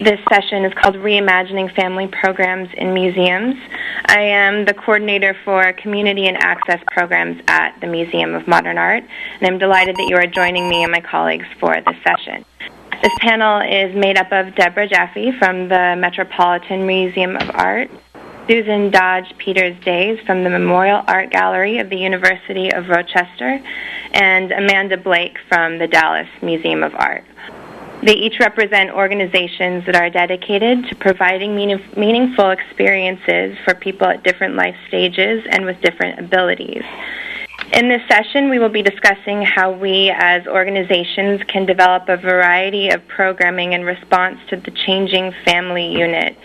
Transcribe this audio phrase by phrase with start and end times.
[0.00, 3.56] this session is called Reimagining Family Programs in Museums.
[4.06, 9.02] I am the coordinator for Community and Access Programs at the Museum of Modern Art,
[9.02, 12.44] and I'm delighted that you are joining me and my colleagues for this session.
[13.02, 17.90] This panel is made up of Deborah Jaffe from the Metropolitan Museum of Art,
[18.48, 23.60] Susan Dodge Peters Days from the Memorial Art Gallery of the University of Rochester,
[24.12, 27.24] and Amanda Blake from the Dallas Museum of Art.
[28.02, 34.22] They each represent organizations that are dedicated to providing meaning, meaningful experiences for people at
[34.22, 36.82] different life stages and with different abilities.
[37.72, 42.88] In this session, we will be discussing how we as organizations can develop a variety
[42.88, 46.36] of programming in response to the changing family unit.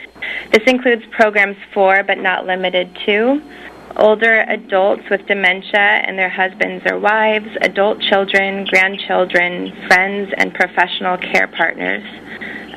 [0.51, 3.41] This includes programs for, but not limited to,
[3.97, 11.17] older adults with dementia and their husbands or wives, adult children, grandchildren, friends, and professional
[11.17, 12.03] care partners,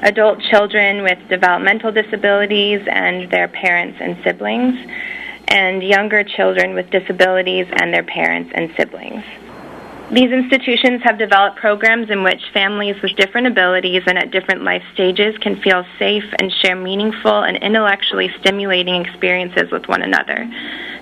[0.03, 4.75] adult children with developmental disabilities and their parents and siblings,
[5.49, 9.25] and younger children with disabilities and their parents and siblings.
[10.13, 14.85] These institutions have developed programs in which families with different abilities and at different life
[14.95, 20.49] stages can feel safe and share meaningful and intellectually stimulating experiences with one another.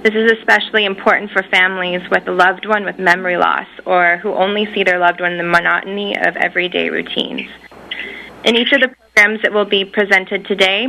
[0.03, 4.33] This is especially important for families with a loved one with memory loss or who
[4.33, 7.51] only see their loved one in the monotony of everyday routines.
[8.45, 10.87] In each of the programs that will be presented today,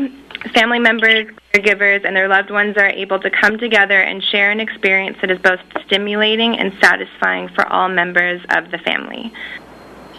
[0.53, 4.59] family members, caregivers, and their loved ones are able to come together and share an
[4.59, 9.31] experience that is both stimulating and satisfying for all members of the family.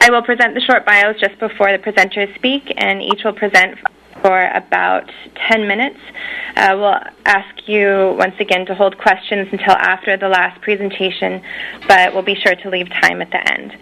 [0.01, 3.79] I will present the short bios just before the presenters speak, and each will present
[4.23, 5.11] for about
[5.49, 5.99] 10 minutes.
[6.57, 11.43] Uh, we'll ask you once again to hold questions until after the last presentation,
[11.89, 13.77] but we'll be sure to leave time at the end.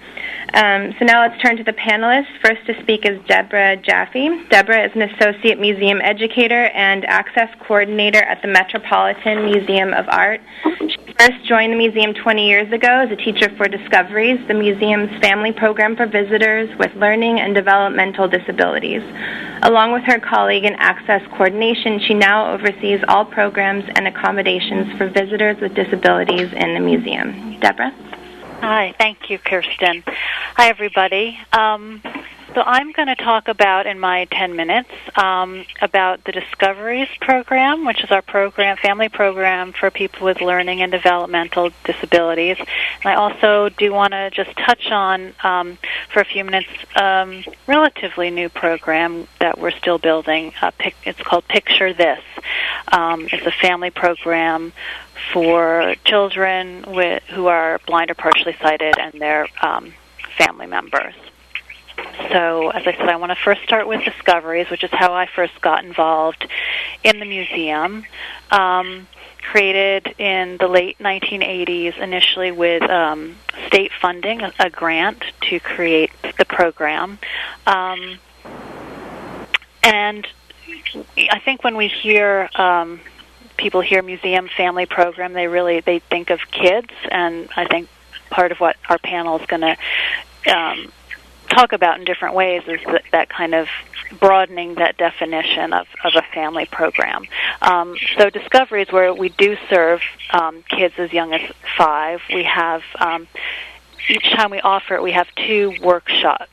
[0.55, 2.31] Um, so now let's turn to the panelists.
[2.41, 4.47] First to speak is Deborah Jaffe.
[4.51, 10.41] Deborah is an associate museum educator and access coordinator at the Metropolitan Museum of Art.
[10.89, 15.11] She first joined the museum 20 years ago as a teacher for Discoveries, the museum's
[15.21, 19.03] family program for visitors with learning and developmental disabilities.
[19.63, 25.09] Along with her colleague in access coordination, she now oversees all programs and accommodations for
[25.09, 27.59] visitors with disabilities in the museum.
[27.61, 27.91] Deborah?
[28.61, 30.03] Hi, thank you, Kirsten.
[30.57, 31.39] Hi, everybody.
[31.53, 32.03] Um,
[32.55, 37.85] so I'm going to talk about in my 10 minutes um, about the Discoveries program,
[37.85, 42.57] which is our program, family program for people with learning and developmental disabilities.
[42.59, 45.79] And I also do want to just touch on um,
[46.13, 50.53] for a few minutes um, relatively new program that we're still building.
[50.63, 52.23] Uh, pic- it's called Picture This.
[52.93, 54.73] Um, it's a family program
[55.33, 59.93] for children with, who are blind or partially sighted and their um,
[60.39, 61.15] family members.
[62.31, 65.27] So, as I said, I want to first start with discoveries, which is how I
[65.27, 66.47] first got involved
[67.03, 68.05] in the museum.
[68.51, 69.07] Um,
[69.45, 76.11] created in the late 1980s, initially with um, state funding, a, a, grant to create
[76.39, 77.19] the program.
[77.67, 78.19] Um,
[79.83, 80.27] and
[81.17, 83.01] I think when we hear um,
[83.57, 87.89] people hear museum family program, they really they think of kids, and I think
[88.31, 90.91] part of what our panel is going to um,
[91.49, 93.69] talk about in different ways is that, that kind of
[94.21, 97.27] broadening that definition of, of a family program.
[97.63, 100.01] Um, so discoveries where we do serve
[100.33, 102.21] um, kids as young as five.
[102.33, 103.27] We have um,
[104.09, 106.49] each time we offer it, we have two workshop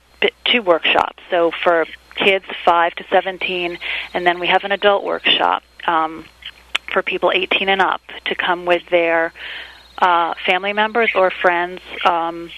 [0.46, 1.24] two workshops.
[1.32, 1.86] So for
[2.16, 3.80] kids five to seventeen,
[4.14, 5.64] and then we have an adult workshop.
[5.88, 6.26] Um,
[6.92, 9.34] for people 18 and up to come with their
[9.98, 11.82] uh, family members or friends.
[12.06, 12.52] Um,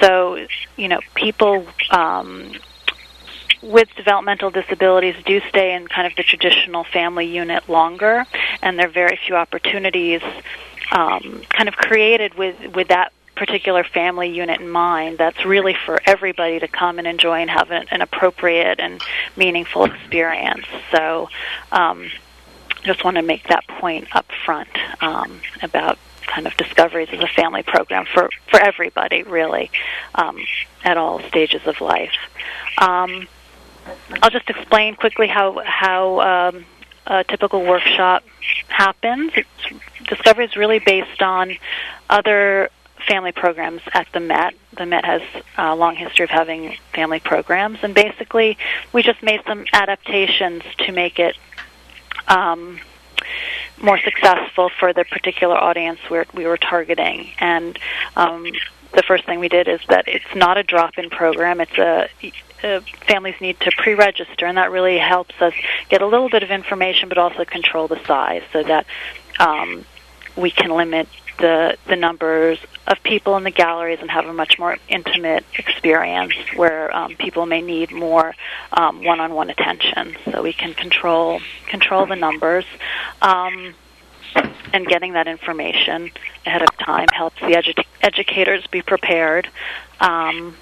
[0.00, 2.52] so, you know, people um,
[3.62, 8.24] with developmental disabilities do stay in kind of the traditional family unit longer,
[8.62, 10.22] and there are very few opportunities
[10.92, 16.00] um, kind of created with with that particular family unit in mind that's really for
[16.06, 19.02] everybody to come and enjoy and have an, an appropriate and
[19.36, 20.64] meaningful experience.
[20.90, 21.28] So
[21.70, 22.10] um,
[22.82, 24.70] just want to make that point up front
[25.02, 29.70] um, about kind of discoveries as a family program for, for everybody, really,
[30.14, 30.38] um,
[30.84, 32.16] at all stages of life.
[32.78, 33.28] Um,
[34.22, 36.64] I'll just explain quickly how how um,
[37.06, 38.24] a typical workshop
[38.68, 39.32] happens.
[39.36, 39.48] It's,
[40.08, 41.56] Discovery is really based on
[42.08, 42.70] other
[43.08, 44.54] family programs at the Met.
[44.76, 45.22] The Met has
[45.58, 48.56] a long history of having family programs, and basically,
[48.92, 51.36] we just made some adaptations to make it
[52.28, 52.78] um,
[53.80, 57.30] more successful for the particular audience we're, we were targeting.
[57.38, 57.78] And
[58.16, 58.46] um,
[58.92, 61.60] the first thing we did is that it's not a drop-in program.
[61.60, 62.08] It's a
[62.64, 65.52] uh, families need to pre-register, and that really helps us
[65.90, 68.86] get a little bit of information, but also control the size so that
[69.38, 69.84] um,
[70.36, 74.58] we can limit the the numbers of people in the galleries and have a much
[74.58, 78.34] more intimate experience where um, people may need more
[78.72, 80.16] um, one-on-one attention.
[80.30, 82.64] So we can control control the numbers.
[83.22, 83.74] Um,
[84.72, 86.10] and getting that information
[86.44, 89.48] ahead of time helps the edu- educators be prepared.
[90.00, 90.56] Um,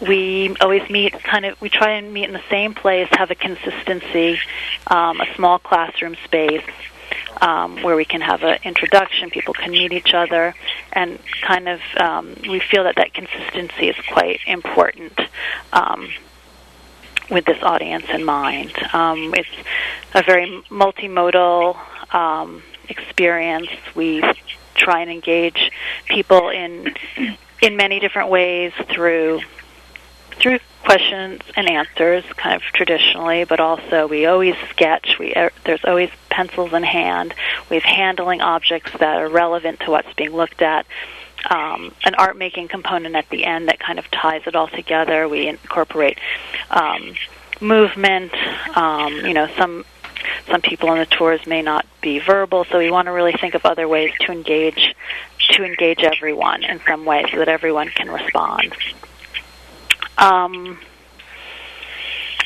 [0.00, 3.34] we always meet kind of we try and meet in the same place have a
[3.34, 4.38] consistency
[4.88, 6.62] um, a small classroom space
[7.40, 10.54] um, where we can have an introduction people can meet each other
[10.92, 15.18] and kind of um, we feel that that consistency is quite important
[15.72, 16.08] um,
[17.30, 18.72] with this audience in mind.
[18.92, 19.48] Um, it's
[20.14, 21.76] a very multimodal
[22.14, 23.70] um, experience.
[23.94, 24.22] We
[24.74, 25.70] try and engage
[26.06, 26.94] people in
[27.60, 29.40] in many different ways through
[30.32, 35.18] through questions and answers, kind of traditionally, but also we always sketch.
[35.18, 37.34] We er, there's always pencils in hand.
[37.68, 40.86] We have handling objects that are relevant to what's being looked at.
[41.48, 45.28] Um, an art making component at the end that kind of ties it all together.
[45.28, 46.18] We incorporate
[46.70, 47.14] um,
[47.60, 48.32] movement.
[48.76, 49.84] Um, you know, some
[50.50, 53.54] some people on the tours may not be verbal, so we want to really think
[53.54, 54.94] of other ways to engage
[55.50, 58.74] to engage everyone in some way so that everyone can respond.
[60.20, 60.78] Um,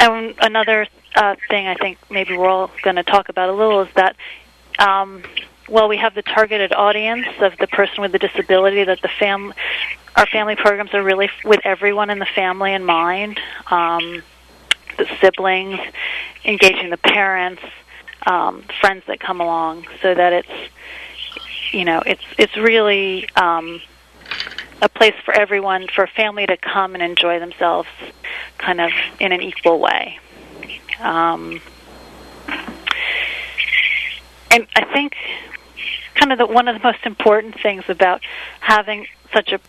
[0.00, 3.82] and another uh, thing I think maybe we're all going to talk about a little
[3.82, 4.16] is that
[4.78, 5.22] um,
[5.68, 9.54] well, we have the targeted audience of the person with the disability that the fam
[10.16, 13.40] our family programs are really with everyone in the family in mind.
[13.70, 14.22] Um,
[14.96, 15.80] the siblings
[16.44, 17.62] engaging the parents
[18.26, 20.72] um, friends that come along so that it's
[21.72, 23.80] you know it's it's really um,
[24.84, 27.88] a place for everyone, for family to come and enjoy themselves,
[28.58, 30.18] kind of in an equal way.
[31.00, 31.60] Um,
[34.50, 35.16] and I think
[36.14, 38.20] kind of the, one of the most important things about
[38.60, 39.60] having such a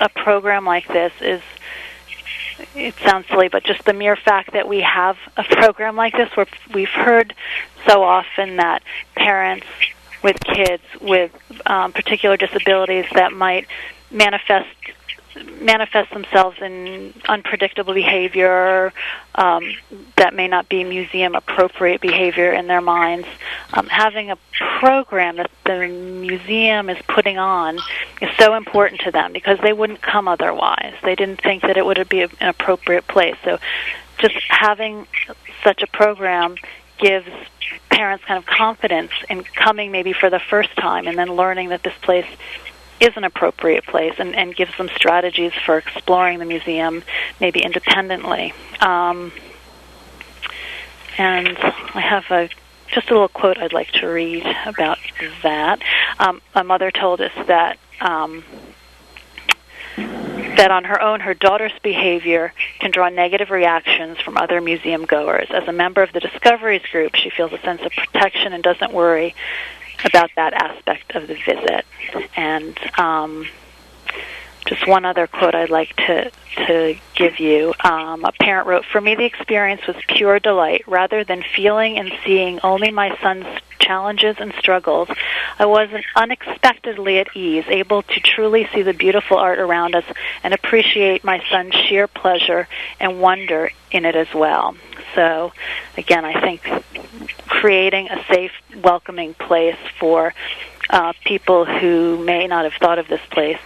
[0.00, 1.42] a program like this is
[2.74, 6.34] it sounds silly, but just the mere fact that we have a program like this,
[6.36, 7.34] where we've heard
[7.86, 8.82] so often that
[9.14, 9.66] parents
[10.22, 11.32] with kids with
[11.66, 13.66] um, particular disabilities that might
[14.10, 14.68] manifest
[15.60, 18.92] manifest themselves in unpredictable behavior
[19.36, 19.62] um,
[20.16, 23.26] that may not be museum appropriate behavior in their minds.
[23.72, 24.38] Um, having a
[24.80, 27.78] program that the museum is putting on
[28.20, 30.94] is so important to them because they wouldn't come otherwise.
[31.02, 33.36] They didn't think that it would be an appropriate place.
[33.44, 33.58] So
[34.18, 35.06] just having
[35.62, 36.56] such a program
[36.98, 37.28] gives
[37.88, 41.82] parents kind of confidence in coming maybe for the first time and then learning that
[41.82, 42.26] this place
[43.00, 47.02] is an appropriate place and, and gives them strategies for exploring the museum
[47.40, 48.52] maybe independently.
[48.80, 49.32] Um,
[51.18, 52.48] and I have a
[52.88, 54.98] just a little quote I'd like to read about
[55.42, 55.80] that.
[56.18, 58.44] Um, a mother told us that um,
[59.96, 65.48] that on her own, her daughter's behavior can draw negative reactions from other museum goers.
[65.50, 68.92] As a member of the Discoveries group, she feels a sense of protection and doesn't
[68.92, 69.34] worry
[70.04, 71.84] about that aspect of the visit.
[72.36, 73.46] And um,
[74.66, 76.30] just one other quote I'd like to
[76.66, 77.72] to give you.
[77.82, 80.84] Um, a parent wrote, "For me, the experience was pure delight.
[80.86, 83.46] Rather than feeling and seeing only my son's
[83.78, 85.08] challenges and struggles,
[85.58, 90.04] I was unexpectedly at ease, able to truly see the beautiful art around us
[90.44, 94.76] and appreciate my son's sheer pleasure and wonder in it as well."
[95.14, 95.52] So,
[95.96, 96.60] again, I think
[97.48, 98.52] creating a safe,
[98.82, 100.34] welcoming place for
[100.88, 103.58] uh, people who may not have thought of this place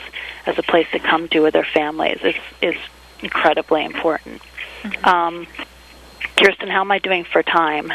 [0.46, 2.76] as a place to come to with their families is is
[3.22, 4.42] incredibly important.
[4.82, 5.04] Mm-hmm.
[5.04, 5.46] Um,
[6.36, 7.90] Kirsten, how am I doing for time?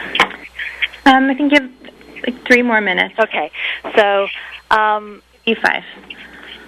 [1.06, 1.72] Um, I think you have
[2.26, 3.16] like three more minutes.
[3.20, 3.52] Okay,
[3.96, 4.28] so
[4.72, 5.84] um, E five.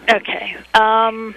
[0.09, 0.57] Okay.
[0.73, 1.35] Um,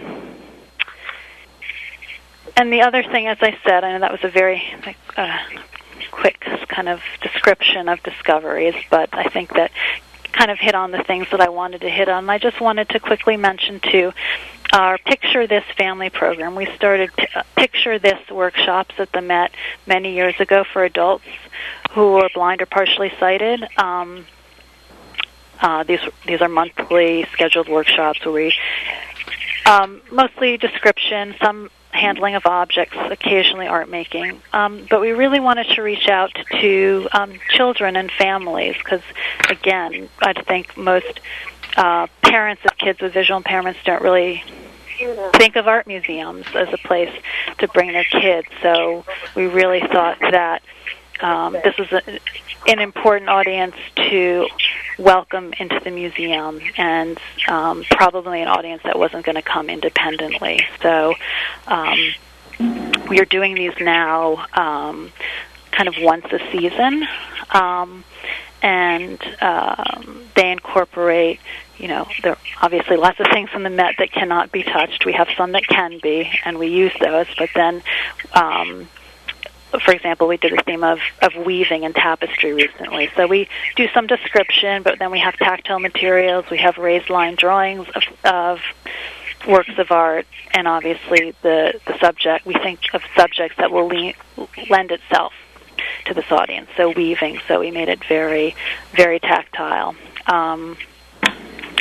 [2.57, 5.39] and the other thing, as I said, I know that was a very like, uh,
[6.11, 9.71] quick kind of description of discoveries, but I think that
[10.35, 12.29] kind of hit on the things that I wanted to hit on.
[12.29, 14.13] I just wanted to quickly mention too
[14.73, 16.57] our Picture This family program.
[16.57, 19.53] We started uh, Picture This workshops at the Met
[19.87, 21.25] many years ago for adults
[21.93, 23.65] who are blind or partially sighted.
[23.77, 24.27] Um,
[25.61, 28.55] uh, these these are monthly scheduled workshops where we
[29.67, 34.43] um, mostly description, some handling of objects, occasionally art making.
[34.53, 39.03] Um, but we really wanted to reach out to um, children and families because,
[39.49, 41.21] again, I think most
[41.77, 44.43] uh, parents of kids with visual impairments don't really
[45.35, 47.13] think of art museums as a place
[47.59, 48.49] to bring their kids.
[48.63, 50.63] So we really thought that
[51.25, 52.03] um, this is a,
[52.71, 54.47] an important audience to
[54.99, 60.61] welcome into the museum, and um, probably an audience that wasn't going to come independently.
[60.83, 61.15] So
[61.67, 61.99] um,
[63.09, 65.11] we are doing these now, um,
[65.71, 67.07] kind of once a season.
[67.51, 68.05] Um,
[68.63, 71.39] and um, they incorporate
[71.79, 75.05] you know, there are obviously lots of things in the Met that cannot be touched.
[75.05, 77.27] We have some that can be, and we use those.
[77.37, 77.83] But then,
[78.33, 78.89] um,
[79.81, 83.11] for example, we did a theme of, of weaving and tapestry recently.
[83.17, 86.45] So we do some description, but then we have tactile materials.
[86.51, 88.61] We have raised line drawings of, of
[89.49, 92.47] works of art, and obviously the, the subject.
[92.47, 94.15] We think of subjects that will le-
[94.71, 95.33] lend itself
[96.07, 96.69] to this audience.
[96.77, 97.41] So weaving.
[97.49, 98.55] So we made it very,
[98.93, 99.95] very tactile.
[100.27, 100.77] Um,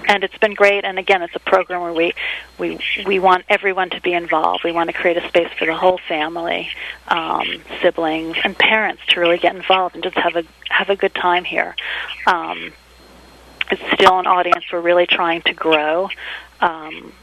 [0.07, 0.86] and it's been great.
[0.86, 2.13] And again, it's a program where we
[2.57, 4.63] we we want everyone to be involved.
[4.63, 6.69] We want to create a space for the whole family,
[7.07, 7.48] um,
[7.81, 11.43] siblings, and parents to really get involved and just have a have a good time
[11.43, 11.75] here.
[12.27, 12.74] Um,
[13.72, 16.10] it's still an audience we're really trying to grow.
[16.60, 17.13] Um,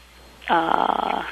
[0.49, 1.23] uh,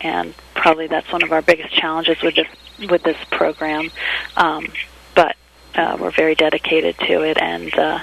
[0.00, 2.48] and probably that's one of our biggest challenges with this
[2.90, 3.90] with this program.
[4.36, 4.72] Um,
[5.14, 5.36] but
[5.74, 8.00] uh, we're very dedicated to it, and uh,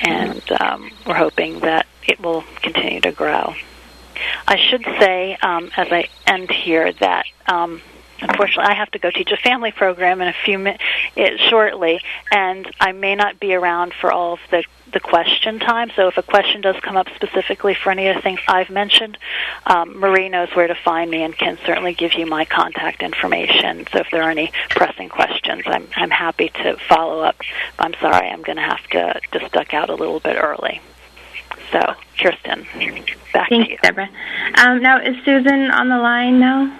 [0.00, 3.54] and um, we're hoping that it will continue to grow.
[4.46, 7.80] I should say, um, as I end here, that um,
[8.20, 10.82] unfortunately I have to go teach a family program in a few minutes
[11.48, 15.90] shortly, and I may not be around for all of the the question time.
[15.96, 19.18] So if a question does come up specifically for any of the things I've mentioned,
[19.66, 23.88] um, Marie knows where to find me and can certainly give you my contact information.
[23.92, 27.36] So if there are any pressing questions, I'm I'm happy to follow up.
[27.78, 30.80] I'm sorry, I'm going to have to to duck out a little bit early.
[31.74, 31.80] So,
[32.20, 32.64] Kirsten,
[33.32, 33.78] back Thanks, to you.
[33.82, 34.08] Deborah.
[34.58, 36.72] Um, now, is Susan on the line now?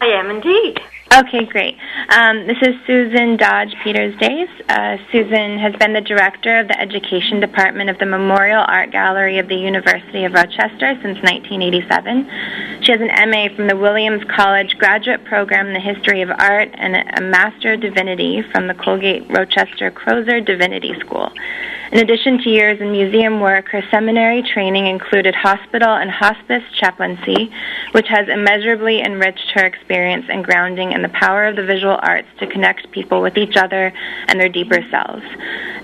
[0.00, 0.80] I am indeed.
[1.12, 1.76] Okay, great.
[2.10, 4.48] Um, this is Susan Dodge Peters Days.
[4.68, 9.40] Uh, Susan has been the director of the Education Department of the Memorial Art Gallery
[9.40, 12.30] of the University of Rochester since 1987.
[12.82, 16.70] She has an MA from the Williams College Graduate Program in the History of Art
[16.74, 21.32] and a Master of Divinity from the Colgate Rochester Crozer Divinity School.
[21.92, 27.50] In addition to years in museum work, her seminary training included hospital and hospice chaplaincy,
[27.90, 32.28] which has immeasurably enriched her experience and grounding in the power of the visual arts
[32.38, 33.92] to connect people with each other
[34.28, 35.24] and their deeper selves.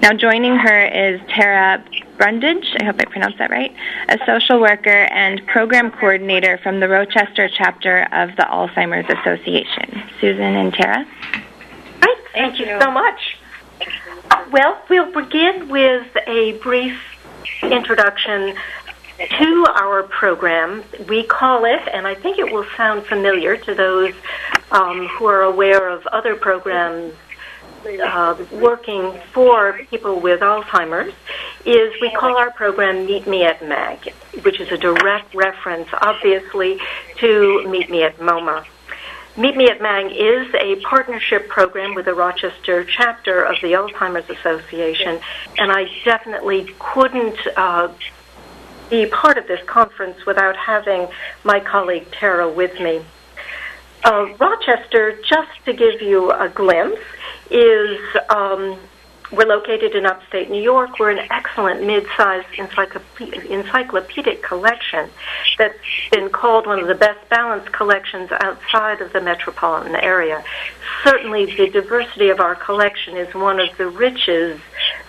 [0.03, 1.85] Now, joining her is Tara
[2.17, 3.75] Brundage, I hope I pronounced that right,
[4.09, 10.03] a social worker and program coordinator from the Rochester chapter of the Alzheimer's Association.
[10.21, 11.07] Susan and Tara?
[12.01, 13.37] Great, thank you so much.
[14.51, 16.99] Well, we'll begin with a brief
[17.63, 18.55] introduction
[19.19, 20.85] to our program.
[21.09, 24.15] We call it, and I think it will sound familiar to those
[24.71, 27.15] um, who are aware of other programs
[27.87, 31.15] uh, working for people with Alzheimer's,
[31.65, 36.81] is we call our program Meet Me at MAG, which is a direct reference, obviously,
[37.19, 38.65] to Meet Me at MoMA.
[39.37, 44.29] Meet Me at MAG is a partnership program with the Rochester chapter of the Alzheimer's
[44.31, 45.21] Association,
[45.59, 47.93] and I definitely couldn't uh,
[48.91, 51.09] be part of this conference without having
[51.45, 53.03] my colleague Tara with me.
[54.05, 57.01] Uh, Rochester, just to give you a glimpse,
[57.51, 58.79] is um,
[59.33, 61.01] we're located in upstate New York.
[61.01, 65.11] We're an excellent mid-sized encyclopedic collection
[65.59, 65.79] that's
[66.13, 70.45] been called one of the best balanced collections outside of the metropolitan area.
[71.03, 74.61] Certainly, the diversity of our collection is one of the riches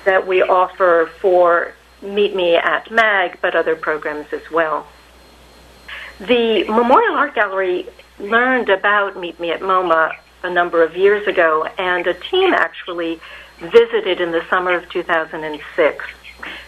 [0.05, 4.87] that we offer for Meet Me at MAG, but other programs as well.
[6.19, 7.87] The Memorial Art Gallery
[8.19, 13.19] learned about Meet Me at MoMA a number of years ago, and a team actually
[13.59, 16.05] visited in the summer of 2006.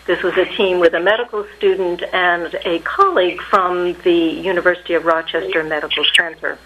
[0.05, 5.05] This was a team with a medical student and a colleague from the University of
[5.05, 6.57] Rochester Medical Center.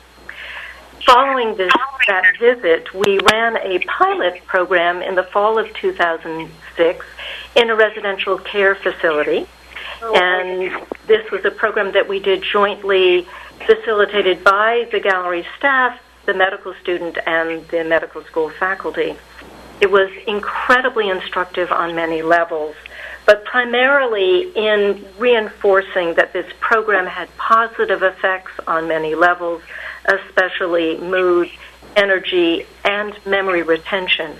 [1.05, 1.71] Following this,
[2.07, 7.05] that visit, we ran a pilot program in the fall of 2006
[7.55, 9.45] in a residential care facility.
[10.01, 10.71] And
[11.07, 13.27] this was a program that we did jointly,
[13.65, 19.15] facilitated by the gallery staff, the medical student, and the medical school faculty.
[19.81, 22.75] It was incredibly instructive on many levels,
[23.25, 29.61] but primarily in reinforcing that this program had positive effects on many levels,
[30.05, 31.49] especially mood,
[31.95, 34.35] energy, and memory retention.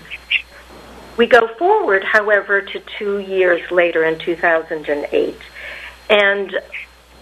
[1.16, 5.36] We go forward, however, to two years later in 2008.
[6.10, 6.60] And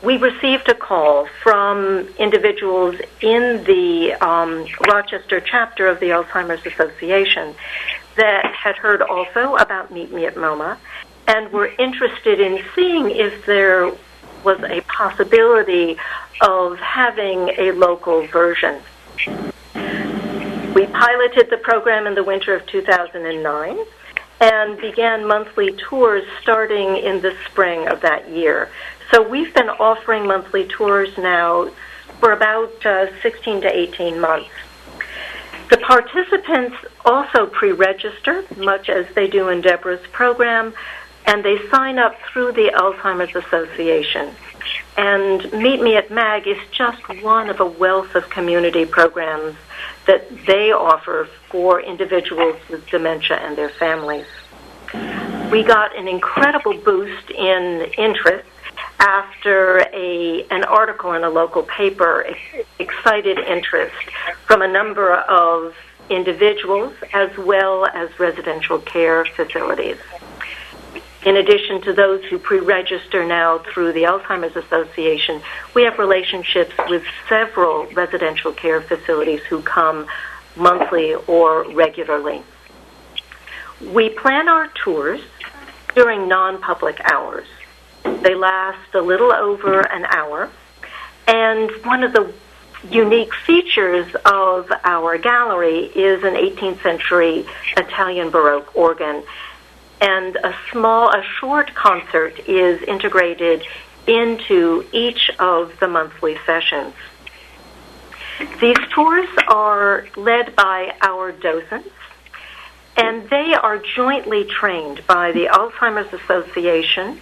[0.02, 7.54] we received a call from individuals in the um, Rochester chapter of the Alzheimer's Association
[8.16, 10.76] that had heard also about Meet Me at MoMA
[11.28, 13.92] and were interested in seeing if there
[14.42, 15.96] was a possibility
[16.42, 18.82] of having a local version.
[20.74, 23.78] We piloted the program in the winter of 2009
[24.40, 28.68] and began monthly tours starting in the spring of that year.
[29.12, 31.70] So we've been offering monthly tours now
[32.18, 34.50] for about uh, 16 to 18 months.
[35.70, 40.74] The participants also pre-register, much as they do in Deborah's program,
[41.24, 44.34] and they sign up through the Alzheimer's Association.
[44.96, 49.56] And Meet Me at MAG is just one of a wealth of community programs
[50.06, 54.26] that they offer for individuals with dementia and their families.
[55.50, 58.48] We got an incredible boost in interest
[58.98, 62.26] after a an article in a local paper
[62.78, 63.94] excited interest
[64.46, 65.74] from a number of
[66.10, 69.98] individuals as well as residential care facilities.
[71.24, 75.40] In addition to those who pre-register now through the Alzheimer's Association,
[75.72, 80.06] we have relationships with several residential care facilities who come
[80.56, 82.42] monthly or regularly.
[83.80, 85.20] We plan our tours
[85.94, 87.46] during non-public hours.
[88.02, 90.50] They last a little over an hour.
[91.28, 92.32] And one of the
[92.90, 99.22] unique features of our gallery is an 18th century Italian Baroque organ.
[100.02, 103.62] And a small, a short concert is integrated
[104.06, 106.92] into each of the monthly sessions.
[108.60, 111.88] These tours are led by our docents,
[112.96, 117.20] and they are jointly trained by the Alzheimer's Association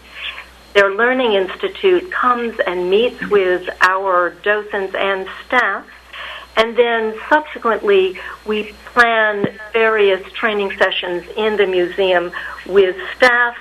[0.72, 5.84] their Learning Institute comes and meets with our docents and staff,
[6.56, 12.32] and then subsequently we plan various training sessions in the museum
[12.66, 13.56] with staff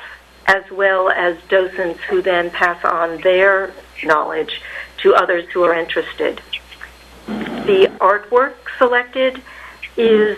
[0.48, 3.72] as well as docents who then pass on their
[4.04, 4.62] knowledge
[4.98, 6.42] to others who are interested.
[7.28, 9.42] The artwork selected
[9.96, 10.38] is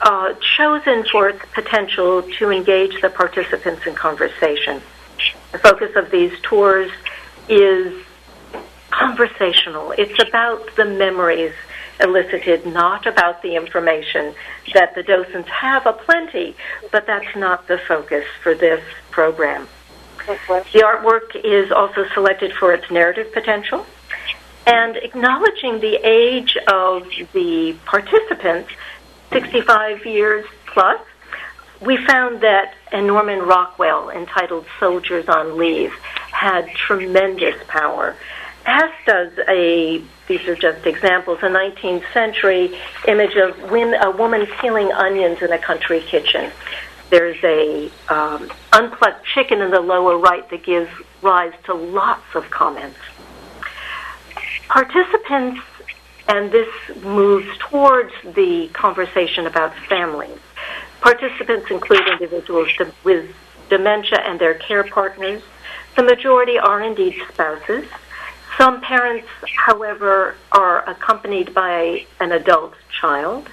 [0.00, 4.82] uh, chosen for its potential to engage the participants in conversation.
[5.52, 6.90] The focus of these tours
[7.48, 8.02] is
[8.90, 9.92] conversational.
[9.92, 11.52] It's about the memories
[12.02, 14.34] elicited, not about the information
[14.74, 16.56] that the docents have aplenty,
[16.90, 19.68] but that's not the focus for this program.
[20.26, 23.86] The artwork is also selected for its narrative potential
[24.66, 28.70] and acknowledging the age of the participants,
[29.32, 31.00] 65 years plus,
[31.80, 35.92] we found that a Norman Rockwell entitled Soldiers on Leave
[36.30, 38.14] had tremendous power,
[38.64, 40.00] as does a,
[40.38, 45.58] these are just examples, a 19th century image of a woman peeling onions in a
[45.58, 46.50] country kitchen.
[47.10, 50.90] There's a um, unplugged chicken in the lower right that gives
[51.20, 52.98] rise to lots of comments.
[54.68, 55.60] Participants,
[56.28, 56.68] and this
[57.02, 60.38] moves towards the conversation about families
[61.02, 62.68] Participants include individuals
[63.02, 63.28] with
[63.68, 65.42] dementia and their care partners.
[65.96, 67.86] The majority are indeed spouses.
[68.58, 73.48] Some parents, however, are accompanied by an adult child.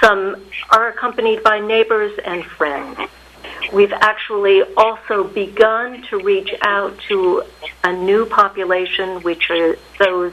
[0.00, 0.36] Some
[0.70, 2.98] are accompanied by neighbors and friends.
[3.72, 7.42] We've actually also begun to reach out to
[7.84, 10.32] a new population, which are those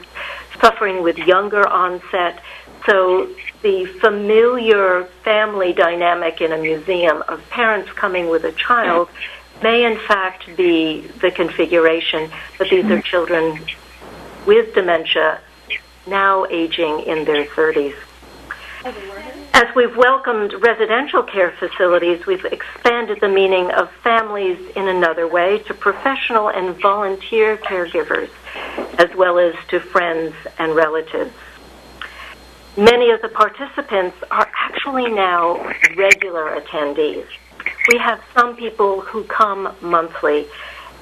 [0.60, 2.42] suffering with younger onset.
[2.86, 3.28] So
[3.62, 9.08] the familiar family dynamic in a museum of parents coming with a child
[9.62, 13.58] may in fact be the configuration, but these are children
[14.46, 15.40] with dementia
[16.06, 17.94] now aging in their 30s.
[19.52, 25.58] As we've welcomed residential care facilities, we've expanded the meaning of families in another way
[25.60, 28.30] to professional and volunteer caregivers,
[28.98, 31.32] as well as to friends and relatives
[32.76, 35.56] many of the participants are actually now
[35.96, 37.26] regular attendees.
[37.88, 40.46] We have some people who come monthly.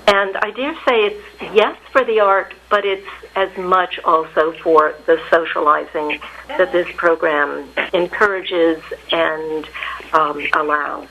[0.06, 4.94] And I dare say it's yes for the art, but it's as much also for
[5.06, 9.66] the socializing that this program encourages and
[10.12, 11.08] um, allows.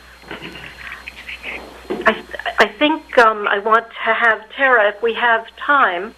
[1.89, 2.23] I,
[2.59, 6.13] I think um, I want to have Tara, if we have time,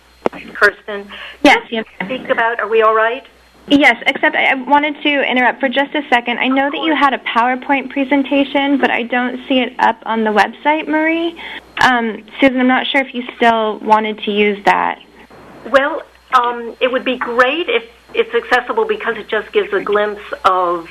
[0.54, 1.10] Kirsten,
[1.44, 1.86] yes, yes.
[2.04, 3.26] speak about, are we all right?
[3.68, 6.38] Yes, except I wanted to interrupt for just a second.
[6.38, 10.24] I know that you had a PowerPoint presentation, but I don't see it up on
[10.24, 11.40] the website, Marie.
[11.78, 15.02] Um, Susan, I'm not sure if you still wanted to use that.
[15.66, 20.24] Well, um, it would be great if it's accessible because it just gives a glimpse
[20.44, 20.88] of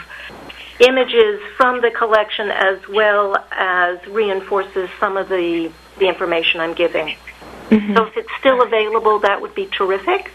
[0.80, 7.16] images from the collection as well as reinforces some of the, the information I'm giving.
[7.70, 7.94] Mm-hmm.
[7.94, 10.32] So if it's still available, that would be terrific.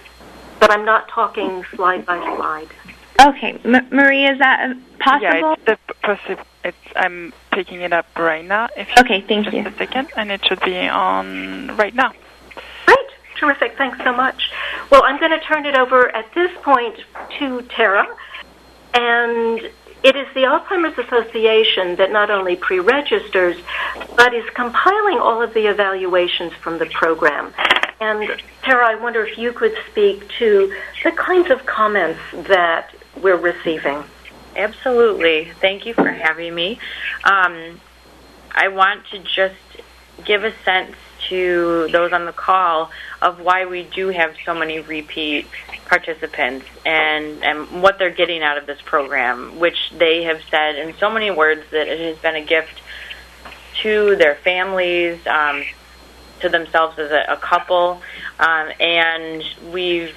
[0.60, 2.70] But I'm not talking slide by slide.
[3.22, 5.22] Okay, M- Maria, is that uh, possible?
[5.22, 8.70] Yeah, it's the possi- it's, I'm picking it up right now.
[8.78, 9.64] If okay, thank just you.
[9.64, 12.14] Just a second, and it should be on right now.
[12.86, 12.98] Great,
[13.38, 13.78] terrific.
[13.78, 14.52] Thanks so much.
[14.90, 16.98] Well, I'm going to turn it over at this point
[17.40, 18.08] to Tara,
[18.94, 19.70] and
[20.02, 23.58] it is the Alzheimer's Association that not only pre registers,
[24.16, 27.54] but is compiling all of the evaluations from the program.
[28.02, 33.36] And Tara, I wonder if you could speak to the kinds of comments that we're
[33.36, 34.04] receiving.
[34.56, 35.52] Absolutely.
[35.60, 36.80] Thank you for having me.
[37.24, 37.80] Um,
[38.52, 39.56] I want to just
[40.26, 40.96] give a sense
[41.28, 42.90] to those on the call
[43.22, 45.48] of why we do have so many repeat
[45.86, 50.96] participants and, and what they're getting out of this program, which they have said in
[50.98, 52.82] so many words that it has been a gift
[53.82, 55.64] to their families, um,
[56.42, 58.02] to themselves as a, a couple,
[58.40, 60.16] um, and we've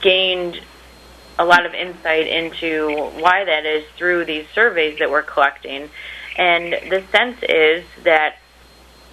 [0.00, 0.60] gained
[1.38, 5.88] a lot of insight into why that is through these surveys that we're collecting.
[6.36, 8.36] And the sense is that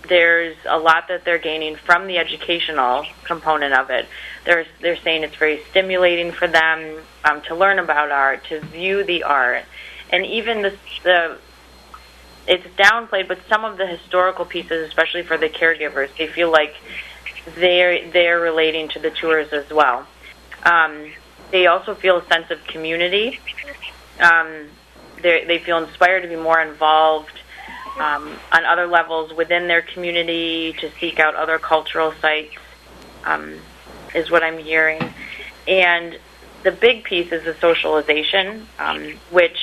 [0.08, 4.08] there's a lot that they're gaining from the educational component of it.
[4.46, 9.04] They're they're saying it's very stimulating for them um, to learn about art, to view
[9.04, 9.66] the art,
[10.10, 11.38] and even the the
[12.48, 16.76] it's downplayed, but some of the historical pieces, especially for the caregivers, they feel like
[17.56, 20.08] they're they're relating to the tours as well.
[20.64, 21.12] Um,
[21.52, 23.40] they also feel a sense of community.
[24.20, 24.68] Um,
[25.22, 27.32] they feel inspired to be more involved
[28.00, 32.56] um, on other levels within their community to seek out other cultural sites,
[33.26, 33.60] um,
[34.14, 35.02] is what I'm hearing.
[35.68, 36.20] And
[36.64, 39.58] the big piece is the socialization, um, which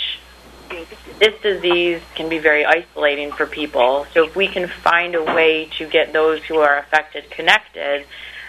[1.18, 4.06] this disease can be very isolating for people.
[4.12, 8.06] So if we can find a way to get those who are affected connected,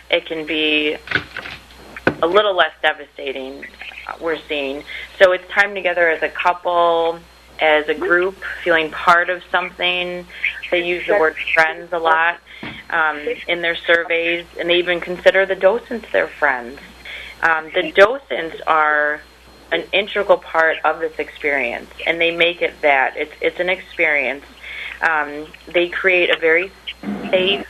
[0.09, 0.97] it can be
[2.21, 3.65] a little less devastating,
[4.07, 4.83] uh, we're seeing.
[5.19, 7.19] So it's time together as a couple
[7.59, 10.25] as a group, feeling part of something.
[10.71, 12.39] They use the word friends a lot
[12.89, 16.79] um, in their surveys, and they even consider the docents their friends.
[17.41, 19.21] Um, the docents are
[19.75, 23.17] an integral part of this experience, and they make it that.
[23.17, 24.45] It's, it's an experience.
[25.01, 26.71] Um, they create a very
[27.29, 27.67] safe,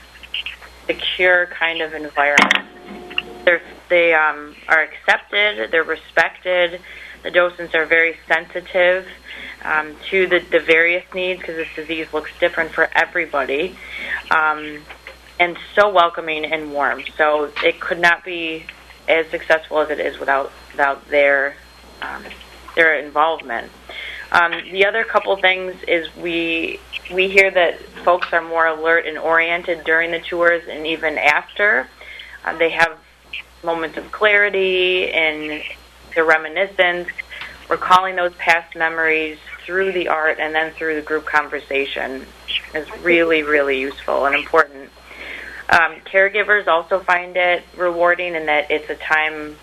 [0.86, 2.68] secure kind of environment.
[3.44, 6.80] They're, they um, are accepted, they're respected.
[7.24, 9.08] The docents are very sensitive
[9.64, 13.76] um, to the, the various needs because this disease looks different for everybody,
[14.30, 14.82] um,
[15.40, 17.02] and so welcoming and warm.
[17.18, 18.66] So it could not be
[19.08, 21.56] as successful as it is without without their
[22.02, 22.24] um,
[22.76, 23.72] their involvement.
[24.32, 26.80] Um, the other couple things is we
[27.14, 31.88] we hear that folks are more alert and oriented during the tours and even after.
[32.44, 32.98] Uh, they have
[33.64, 35.64] moments of clarity and
[36.14, 37.10] their reminiscence,
[37.70, 42.26] recalling those past memories through the art and then through the group conversation
[42.74, 44.90] is really, really useful and important.
[45.70, 49.56] Um, caregivers also find it rewarding in that it's a time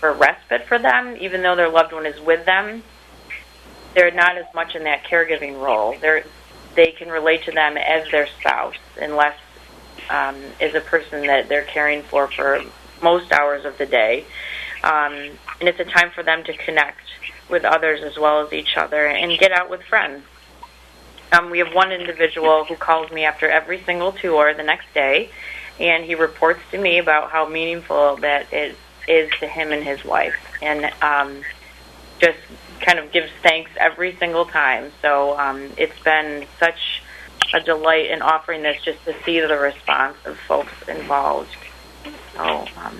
[0.00, 2.82] for respite for them, even though their loved one is with them.
[3.94, 5.94] They're not as much in that caregiving role.
[6.00, 6.24] They're,
[6.74, 9.36] they can relate to them as their spouse, unless
[10.08, 12.62] um, is a person that they're caring for for
[13.02, 14.24] most hours of the day.
[14.82, 15.12] Um,
[15.60, 17.00] and it's a time for them to connect
[17.50, 20.24] with others as well as each other and get out with friends.
[21.32, 25.30] Um, we have one individual who calls me after every single tour the next day,
[25.78, 28.76] and he reports to me about how meaningful that is
[29.10, 31.42] is to him and his wife, and um,
[32.20, 32.38] just
[32.80, 34.92] kind of gives thanks every single time.
[35.02, 37.02] So um, it's been such
[37.52, 41.50] a delight in offering this just to see the response of folks involved.
[42.34, 42.98] So um,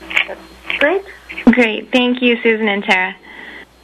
[0.00, 0.40] that's
[0.78, 1.04] great.
[1.46, 1.92] Great.
[1.92, 3.14] Thank you, Susan and Tara.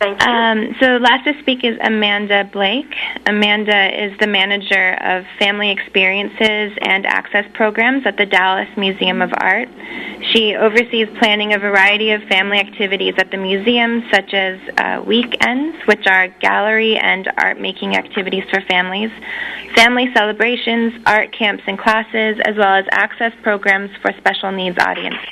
[0.01, 2.95] Um, so last to speak is Amanda Blake.
[3.27, 9.33] Amanda is the manager of family experiences and access programs at the Dallas Museum of
[9.41, 9.69] Art.
[10.33, 15.77] She oversees planning a variety of family activities at the museum, such as uh, weekends,
[15.87, 19.11] which are gallery and art making activities for families,
[19.75, 25.29] family celebrations, art camps and classes, as well as access programs for special needs audiences.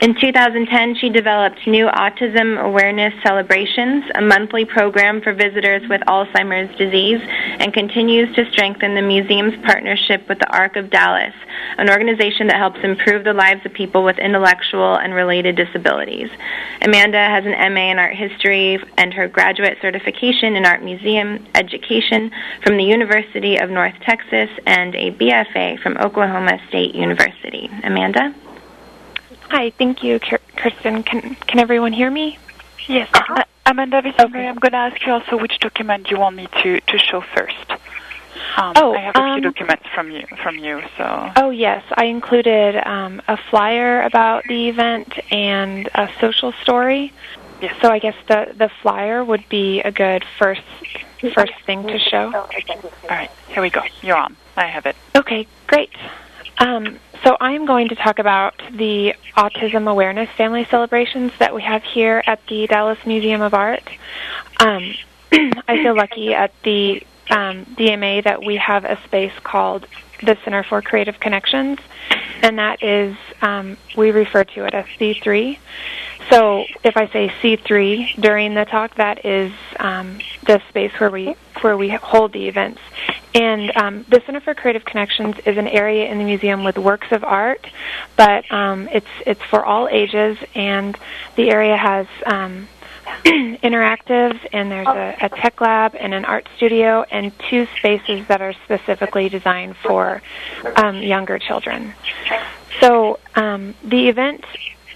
[0.00, 6.74] In 2010, she developed New Autism Awareness Celebrations, a monthly program for visitors with Alzheimer's
[6.78, 7.20] disease,
[7.58, 11.34] and continues to strengthen the museum's partnership with the Arc of Dallas,
[11.76, 16.30] an organization that helps improve the lives of people with intellectual and related disabilities.
[16.80, 22.30] Amanda has an MA in art history and her graduate certification in art museum education
[22.62, 27.68] from the University of North Texas and a BFA from Oklahoma State University.
[27.84, 28.34] Amanda?
[29.50, 31.02] Hi, thank you, Kirsten.
[31.02, 32.38] Can can everyone hear me?
[32.86, 33.08] Yes.
[33.12, 34.46] Uh, Amanda, okay.
[34.46, 37.70] I'm going to ask you also which document you want me to, to show first.
[38.56, 40.82] Um, oh, I have a um, few documents from you from you.
[40.96, 41.32] So.
[41.34, 47.12] Oh yes, I included um, a flyer about the event and a social story.
[47.60, 47.74] Yes.
[47.82, 50.62] So I guess the the flyer would be a good first
[51.34, 52.32] first thing to show.
[52.32, 52.48] All
[53.08, 53.82] right, here we go.
[54.00, 54.36] You're on.
[54.56, 54.94] I have it.
[55.16, 55.90] Okay, great.
[56.60, 61.82] Um, so I'm going to talk about the Autism Awareness Family Celebrations that we have
[61.82, 63.82] here at the Dallas Museum of Art.
[64.60, 64.94] Um,
[65.32, 69.86] I feel lucky at the um, DMA that we have a space called
[70.22, 71.78] the Center for Creative Connections,
[72.42, 75.58] and that is, um, we refer to it as C3.
[76.30, 81.34] So if I say C3 during the talk, that is um, the space where we
[81.62, 82.80] where we hold the events.
[83.34, 87.12] And um, the Center for Creative Connections is an area in the museum with works
[87.12, 87.66] of art,
[88.16, 90.96] but um, it's it's for all ages, and
[91.36, 92.06] the area has
[93.24, 98.40] interactives, and there's a, a, tech lab and an art studio, and two spaces that
[98.40, 100.22] are specifically designed for
[100.76, 101.94] um, younger children.
[102.80, 104.44] So um, the event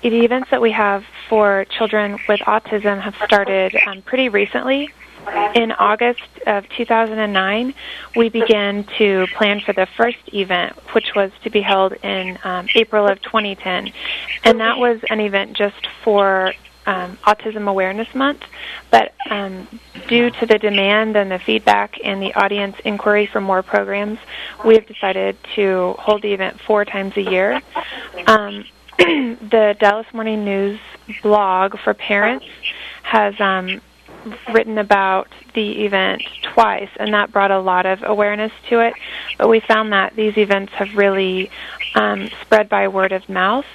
[0.02, 4.90] the events that we have for children with autism have started um, pretty recently.
[5.54, 7.72] In August of 2009,
[8.14, 12.68] we began to plan for the first event, which was to be held in um,
[12.74, 13.92] April of 2010.
[14.44, 16.52] And that was an event just for
[16.86, 18.42] um, Autism Awareness Month,
[18.90, 19.66] but um,
[20.08, 24.18] due to the demand and the feedback and the audience inquiry for more programs,
[24.64, 27.60] we have decided to hold the event four times a year.
[28.26, 28.64] Um,
[28.98, 30.78] the Dallas Morning News
[31.22, 32.46] blog for parents
[33.02, 33.80] has um,
[34.52, 38.94] written about the event twice, and that brought a lot of awareness to it.
[39.38, 41.50] But we found that these events have really
[41.94, 43.66] um, spread by word of mouth.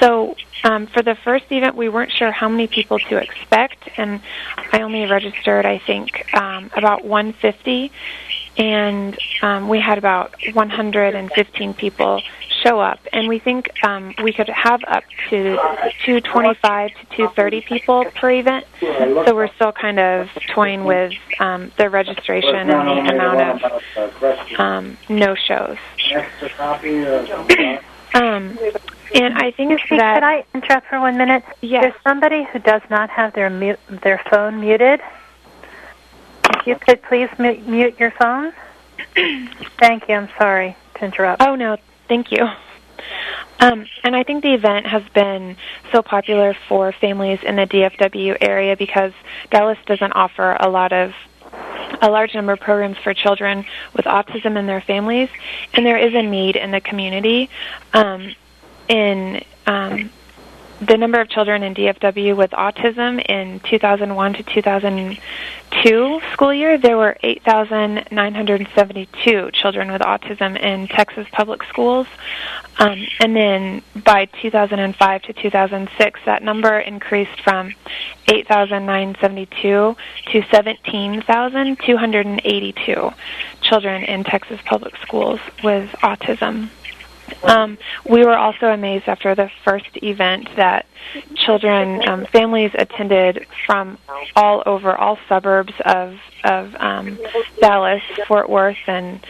[0.00, 4.20] So um, for the first event, we weren't sure how many people to expect, and
[4.72, 7.90] I only registered, I think, um, about 150,
[8.56, 12.22] and um, we had about 115 people
[12.62, 15.56] show up, and we think um, we could have up to
[16.04, 18.64] 225 to 230 people per event.
[19.26, 24.96] So we're still kind of toying with um, the registration and the amount of um,
[25.08, 25.76] no shows.
[28.14, 28.58] Um,
[29.14, 30.14] and I think Excuse that.
[30.14, 31.44] Could I interrupt for one minute?
[31.60, 31.82] Yes.
[31.82, 35.00] There's somebody who does not have their mute, their phone muted.
[36.50, 38.52] If you could please mute, mute your phone.
[39.78, 40.14] Thank you.
[40.14, 41.42] I'm sorry to interrupt.
[41.42, 41.76] Oh no,
[42.08, 42.48] Thank you.
[43.60, 45.56] Um, and I think the event has been
[45.92, 49.12] so popular for families in the DFW area because
[49.50, 51.12] Dallas doesn't offer a lot of
[52.02, 55.28] a large number of programs for children with autism and their families,
[55.72, 57.50] and there is a need in the community.
[57.92, 58.34] Um,
[58.88, 60.10] in um,
[60.80, 66.96] the number of children in DFW with autism in 2001 to 2002 school year, there
[66.96, 72.08] were 8,972 children with autism in Texas public schools.
[72.78, 77.72] Um, and then by 2005 to 2006, that number increased from
[78.28, 83.10] 8,972 to 17,282
[83.60, 86.68] children in Texas public schools with autism.
[87.42, 90.86] Um, we were also amazed after the first event that
[91.34, 93.98] children, um, families attended from
[94.34, 97.18] all over, all suburbs of of um,
[97.60, 99.24] Dallas, Fort Worth, and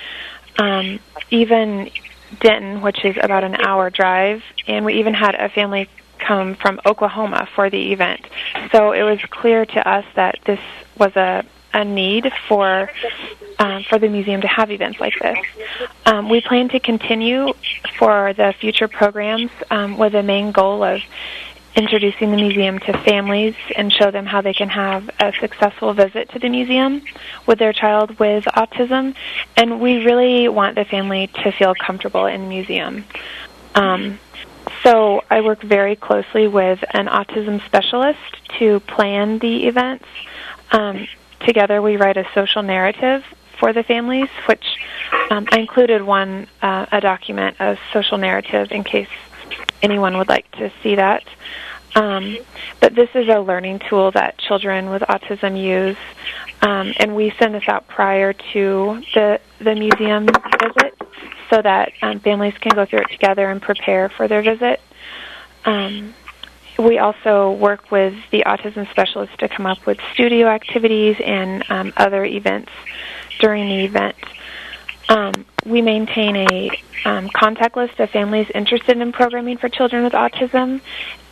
[0.58, 0.98] um,
[1.30, 1.90] even
[2.40, 4.42] Denton, which is about an hour drive.
[4.66, 8.26] And we even had a family come from Oklahoma for the event.
[8.72, 10.60] So it was clear to us that this
[10.98, 12.90] was a a need for
[13.58, 15.38] um, for the museum to have events like this.
[16.06, 17.52] Um, we plan to continue
[17.98, 21.02] for the future programs um, with the main goal of
[21.76, 26.28] introducing the museum to families and show them how they can have a successful visit
[26.30, 27.02] to the museum
[27.46, 29.14] with their child with autism.
[29.56, 33.04] And we really want the family to feel comfortable in the museum.
[33.74, 34.20] Um,
[34.82, 38.20] so I work very closely with an autism specialist
[38.58, 40.06] to plan the events.
[41.44, 43.22] Together we write a social narrative
[43.58, 44.64] for the families, which
[45.30, 49.08] um, I included one uh, a document, a social narrative, in case
[49.82, 51.22] anyone would like to see that.
[51.94, 52.38] Um,
[52.80, 55.96] but this is a learning tool that children with autism use,
[56.62, 61.00] um, and we send this out prior to the the museum visit,
[61.50, 64.80] so that um, families can go through it together and prepare for their visit.
[65.64, 66.14] Um,
[66.78, 71.92] we also work with the autism specialist to come up with studio activities and um,
[71.96, 72.72] other events
[73.38, 74.16] during the event.
[75.08, 75.32] Um,
[75.64, 76.70] we maintain a
[77.04, 80.80] um, contact list of families interested in programming for children with autism,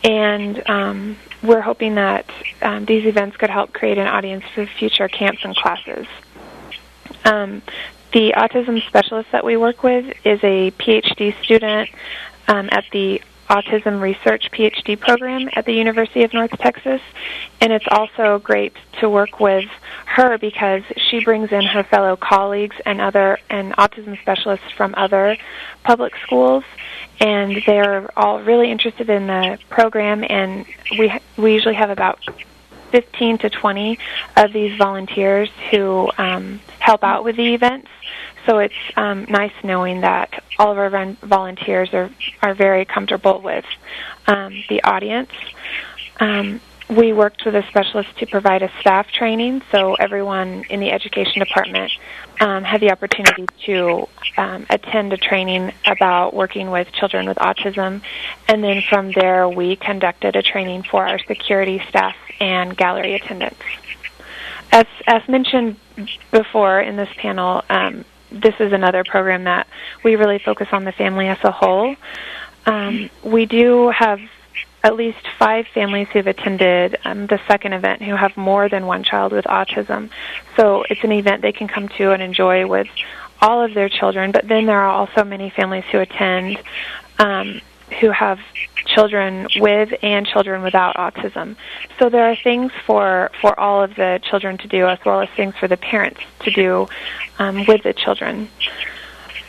[0.03, 2.29] and um, we're hoping that
[2.61, 6.07] um, these events could help create an audience for future camps and classes.
[7.25, 7.61] Um,
[8.11, 11.89] the autism specialist that we work with is a PhD student
[12.47, 13.21] at the
[13.53, 17.01] Autism Research PhD program at the University of North Texas,
[17.61, 19.69] and it's also great to work with
[20.07, 25.37] her because she brings in her fellow colleagues and other and autism specialists from other
[25.83, 26.63] public schools,
[27.19, 30.25] and they're all really interested in the program.
[30.27, 30.65] And
[30.97, 32.19] we we usually have about
[32.89, 33.99] 15 to 20
[34.35, 37.89] of these volunteers who um, help out with the events.
[38.45, 42.09] So it's um, nice knowing that all of our volunteers are,
[42.41, 43.65] are very comfortable with
[44.27, 45.31] um, the audience.
[46.19, 50.91] Um, we worked with a specialist to provide a staff training, so everyone in the
[50.91, 51.91] education department
[52.41, 58.01] um, had the opportunity to um, attend a training about working with children with autism.
[58.47, 63.61] And then from there, we conducted a training for our security staff and gallery attendants.
[64.71, 65.77] As, as mentioned
[66.31, 68.03] before in this panel, um,
[68.33, 69.67] this is another program that
[70.03, 71.95] we really focus on the family as a whole.
[72.65, 74.19] Um, we do have
[74.83, 79.03] at least five families who've attended um, the second event who have more than one
[79.03, 80.09] child with autism.
[80.57, 82.87] So it's an event they can come to and enjoy with
[83.41, 84.31] all of their children.
[84.31, 86.61] But then there are also many families who attend
[87.17, 87.61] um,
[87.99, 88.39] who have
[88.85, 91.55] children with and children without autism.
[91.99, 95.29] So there are things for for all of the children to do, as well as
[95.35, 96.87] things for the parents to do
[97.39, 98.49] um, with the children.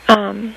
[0.09, 0.55] Um,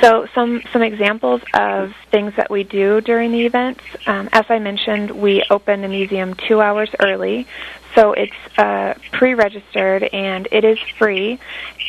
[0.00, 3.82] so some some examples of things that we do during the events.
[4.06, 7.46] Um, as I mentioned, we open the museum two hours early,
[7.94, 11.38] so it's uh, pre-registered and it is free.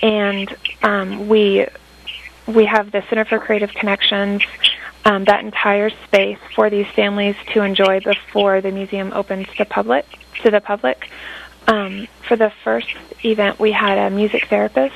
[0.02, 1.67] And um, we
[2.48, 4.41] we have the Center for Creative Connections
[5.08, 10.06] um, that entire space for these families to enjoy before the museum opens to public
[10.43, 11.10] to the public.
[11.65, 12.93] Um, for the first
[13.24, 14.96] event, we had a music therapist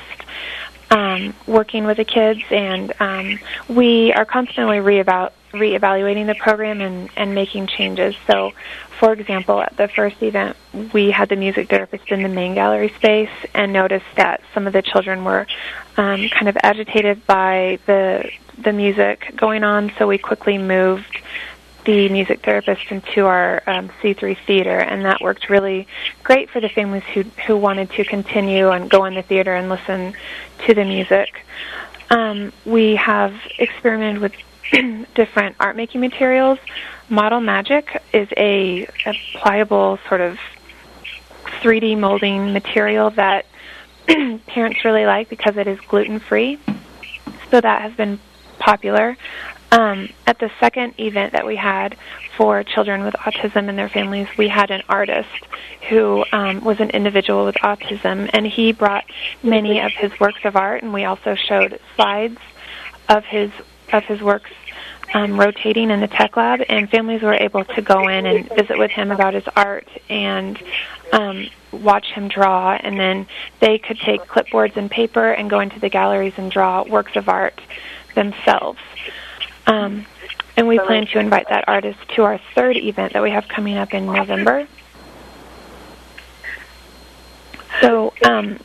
[0.90, 7.10] um, working with the kids, and um, we are constantly reeval- reevaluating the program and,
[7.16, 8.14] and making changes.
[8.26, 8.52] So,
[8.98, 10.56] for example, at the first event,
[10.92, 14.72] we had the music therapist in the main gallery space and noticed that some of
[14.72, 15.46] the children were
[15.96, 21.18] um, kind of agitated by the the music going on, so we quickly moved
[21.84, 25.88] the music therapist into our um, C3 theater, and that worked really
[26.22, 29.68] great for the families who who wanted to continue and go in the theater and
[29.68, 30.14] listen
[30.66, 31.44] to the music.
[32.10, 34.32] Um, we have experimented with
[35.14, 36.58] different art making materials.
[37.08, 40.38] Model Magic is a, a pliable sort of
[41.62, 43.46] 3D molding material that
[44.46, 46.58] parents really like because it is gluten free.
[47.50, 48.18] So that has been
[48.58, 49.16] popular.
[49.72, 51.96] Um, at the second event that we had
[52.36, 55.28] for children with autism and their families, we had an artist
[55.88, 59.04] who um, was an individual with autism, and he brought
[59.42, 62.38] many of his works of art, and we also showed slides
[63.08, 63.50] of his
[63.92, 64.50] of his works
[65.14, 68.78] um, rotating in the tech lab, and families were able to go in and visit
[68.78, 70.60] with him about his art and
[71.12, 73.26] um, watch him draw, and then
[73.60, 77.28] they could take clipboards and paper and go into the galleries and draw works of
[77.28, 77.60] art
[78.14, 78.80] themselves.
[79.66, 80.06] Um,
[80.56, 83.76] and we plan to invite that artist to our third event that we have coming
[83.76, 84.66] up in November.
[87.80, 88.58] So um,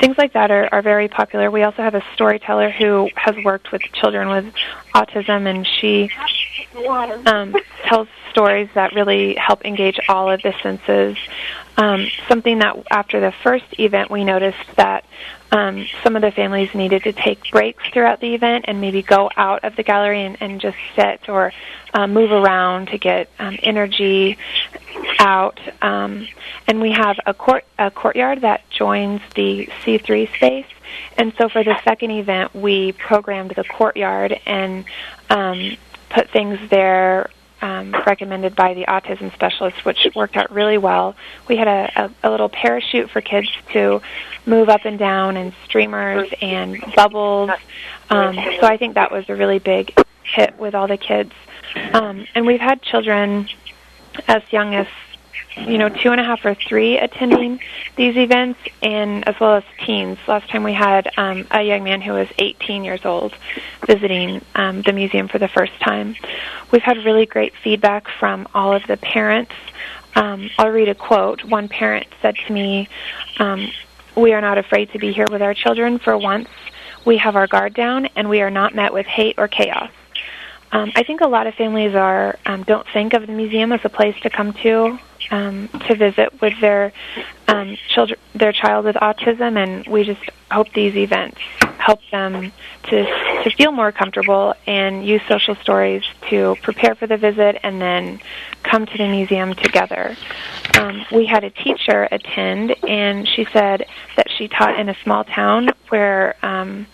[0.00, 1.50] things like that are, are very popular.
[1.50, 4.52] We also have a storyteller who has worked with children with
[4.94, 6.10] autism, and she
[7.26, 11.16] um, tells stories that really help engage all of the senses.
[11.76, 15.04] Um, something that after the first event we noticed that
[15.52, 19.30] um, some of the families needed to take breaks throughout the event and maybe go
[19.36, 21.52] out of the gallery and, and just sit or
[21.94, 24.38] um, move around to get um, energy
[25.20, 25.60] out.
[25.82, 26.26] Um,
[26.66, 30.66] and we have a court a courtyard that joins the C3 space.
[31.16, 34.84] And so for the second event, we programmed the courtyard and
[35.28, 35.76] um,
[36.08, 37.30] put things there
[37.62, 41.14] um, recommended by the autism specialist, which worked out really well.
[41.48, 44.00] We had a, a, a little parachute for kids to
[44.46, 47.50] move up and down, and streamers and bubbles.
[48.08, 49.94] Um, so I think that was a really big
[50.24, 51.32] hit with all the kids.
[51.92, 53.48] Um, and we've had children
[54.26, 54.86] as young as
[55.56, 57.60] you know two and a half or three attending
[57.96, 60.18] these events, and as well as teens.
[60.26, 63.34] Last time we had um, a young man who was 18 years old
[63.86, 66.16] visiting um, the museum for the first time.
[66.70, 69.52] We've had really great feedback from all of the parents.
[70.14, 71.44] Um, I'll read a quote.
[71.44, 72.88] One parent said to me,
[73.38, 73.70] um,
[74.16, 75.98] "We are not afraid to be here with our children.
[75.98, 76.48] For once,
[77.04, 79.90] we have our guard down, and we are not met with hate or chaos."
[80.72, 83.80] Um, I think a lot of families are um, don't think of the museum as
[83.84, 84.98] a place to come to
[85.30, 86.92] um, to visit with their
[87.48, 91.38] um, children, their child with autism, and we just hope these events
[91.78, 92.52] help them
[92.84, 93.04] to
[93.42, 98.20] to feel more comfortable and use social stories to prepare for the visit, and then
[98.62, 100.16] come to the museum together.
[100.78, 105.24] Um, we had a teacher attend, and she said that she taught in a small
[105.24, 106.36] town where.
[106.42, 106.86] Um,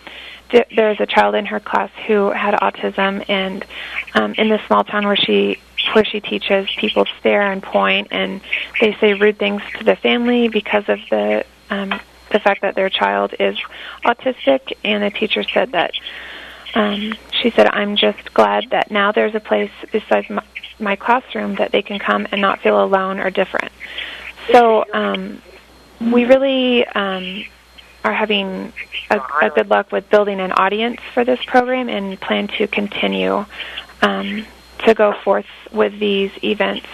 [0.49, 3.65] there was a child in her class who had autism, and
[4.13, 5.59] um, in the small town where she
[5.93, 8.41] where she teaches, people stare and point, and
[8.79, 11.99] they say rude things to the family because of the um,
[12.31, 13.57] the fact that their child is
[14.03, 14.73] autistic.
[14.83, 15.91] And the teacher said that
[16.75, 20.43] um, she said, "I'm just glad that now there's a place besides my,
[20.79, 23.71] my classroom that they can come and not feel alone or different."
[24.51, 25.41] So um,
[25.99, 27.43] we really um,
[28.03, 28.71] are having
[29.09, 33.45] a, a good luck with building an audience for this program and plan to continue
[34.01, 34.45] um,
[34.79, 36.87] to go forth with these events,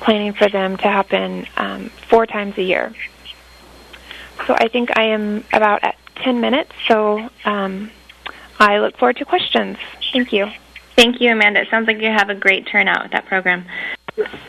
[0.00, 2.94] planning for them to happen um, four times a year.
[4.46, 7.90] So I think I am about at 10 minutes, so um,
[8.58, 9.76] I look forward to questions.
[10.12, 10.50] Thank you.
[10.96, 11.60] Thank you, Amanda.
[11.60, 13.64] It sounds like you have a great turnout with that program.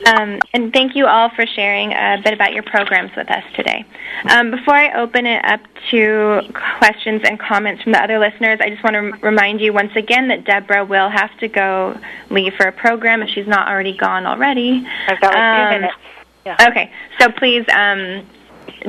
[0.06, 3.86] Um, and thank you all for sharing a bit about your programs with us today.
[4.30, 5.62] Um, before I open it up
[5.92, 9.96] to questions and comments from the other listeners, I just want to remind you once
[9.96, 12.00] again that Deborah will have to go
[12.30, 14.88] leave for a program if she's not already gone already.
[15.08, 15.98] I've got like um, two minutes.
[16.46, 16.68] Yeah.
[16.70, 18.26] Okay, so please um,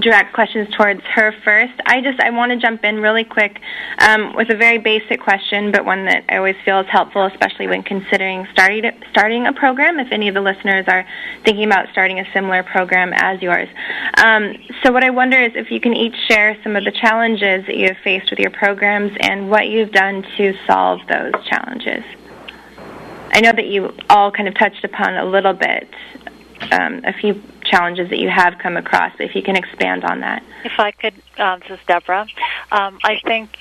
[0.01, 1.73] direct questions towards her first.
[1.87, 3.61] I just I want to jump in really quick
[3.99, 7.67] um, with a very basic question, but one that I always feel is helpful, especially
[7.67, 9.99] when considering starting starting a program.
[9.99, 11.07] If any of the listeners are
[11.45, 13.69] thinking about starting a similar program as yours,
[14.19, 17.67] um, so what I wonder is if you can each share some of the challenges
[17.67, 22.05] that you have faced with your programs and what you've done to solve those challenges.
[23.33, 25.89] I know that you all kind of touched upon a little bit
[26.73, 29.13] um, a few challenges that you have come across.
[29.19, 30.43] If you can expand on that.
[30.65, 32.27] If I could, um, this is Deborah.
[32.73, 33.57] Um, I think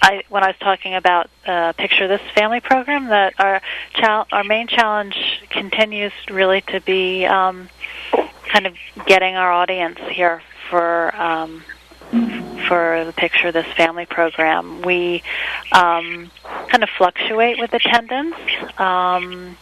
[0.00, 3.60] I, when I was talking about uh, Picture This Family program, that our
[3.94, 7.68] chal- our main challenge continues really to be um,
[8.44, 8.76] kind of
[9.06, 11.64] getting our audience here for um,
[12.68, 14.82] for the Picture This Family program.
[14.82, 15.22] We
[15.72, 16.30] um,
[16.68, 18.36] kind of fluctuate with attendance,
[18.78, 19.56] um,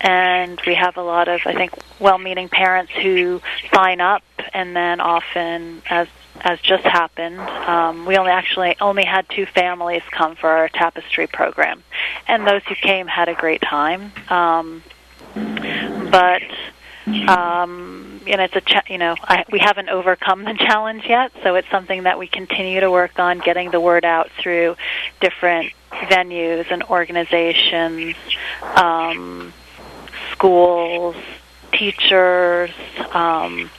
[0.00, 3.40] and we have a lot of, I think, well-meaning parents who
[3.74, 6.06] sign up, and then often, as
[6.42, 11.26] as just happened, um, we only actually only had two families come for our tapestry
[11.26, 11.82] program,
[12.28, 14.12] and those who came had a great time.
[14.28, 14.82] Um,
[16.10, 16.42] but
[17.28, 21.54] um, and it's a cha- you know I, we haven't overcome the challenge yet, so
[21.54, 24.76] it's something that we continue to work on getting the word out through
[25.20, 28.16] different venues and organizations,
[28.76, 29.52] um,
[30.32, 31.16] schools,
[31.72, 32.70] teachers,
[33.12, 33.70] um,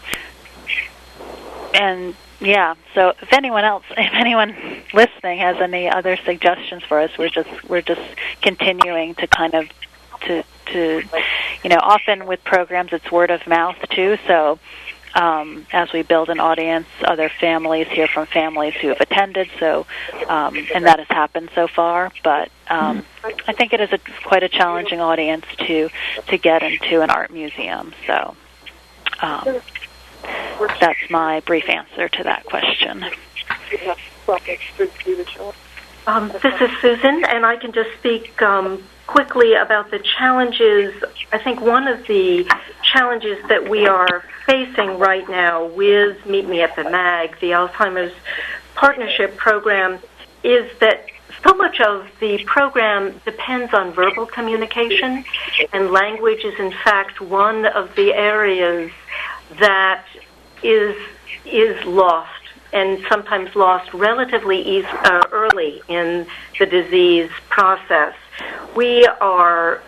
[1.74, 2.76] and yeah.
[2.96, 4.56] So if anyone else, if anyone
[4.94, 8.02] listening has any other suggestions for us, we're just we're just
[8.42, 9.70] continuing to kind of
[10.22, 11.04] to to
[11.64, 14.18] you know often with programs it's word of mouth too.
[14.28, 14.60] So
[15.14, 19.50] um, as we build an audience other families hear from families who have attended.
[19.60, 19.86] So
[20.28, 22.12] um, and that has happened so far.
[22.24, 25.90] But um, I think it is a, quite a challenging audience to
[26.28, 27.94] to get into an art museum.
[28.08, 28.36] So
[29.22, 29.62] um,
[30.80, 33.06] that's my brief answer to that question.
[36.08, 40.94] Um, this is Susan, and I can just speak um, quickly about the challenges.
[41.34, 42.50] I think one of the
[42.82, 48.14] challenges that we are facing right now with Meet Me at the MAG, the Alzheimer's
[48.74, 50.00] Partnership Program,
[50.44, 51.08] is that
[51.44, 55.26] so much of the program depends on verbal communication,
[55.74, 58.92] and language is, in fact, one of the areas
[59.60, 60.06] that
[60.64, 60.96] is
[61.44, 62.30] is lost
[62.72, 66.26] and sometimes lost relatively easy, uh, early in
[66.60, 68.16] the disease process
[68.76, 69.82] we are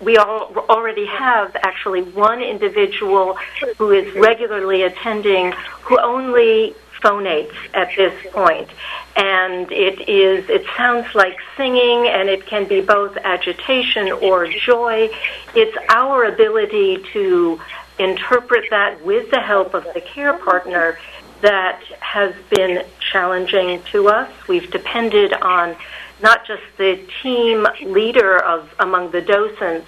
[0.00, 3.38] we all already have actually one individual
[3.78, 5.52] who is regularly attending
[5.82, 8.68] who only phonates at this point,
[9.16, 15.10] and it is it sounds like singing, and it can be both agitation or joy.
[15.54, 17.60] It's our ability to
[17.98, 20.98] interpret that with the help of the care partner
[21.42, 24.30] that has been challenging to us.
[24.48, 25.76] We've depended on
[26.24, 29.86] not just the team leader of among the docents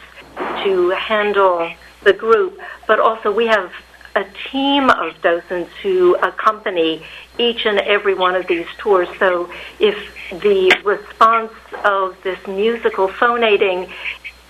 [0.63, 1.73] to handle
[2.05, 3.73] the group, but also we have
[4.15, 7.03] a team of docents who accompany
[7.39, 9.09] each and every one of these tours.
[9.19, 9.97] So if
[10.31, 11.53] the response
[11.85, 13.91] of this musical phonating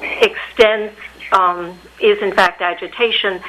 [0.01, 0.93] extends,
[1.31, 3.41] um, is in fact agitation,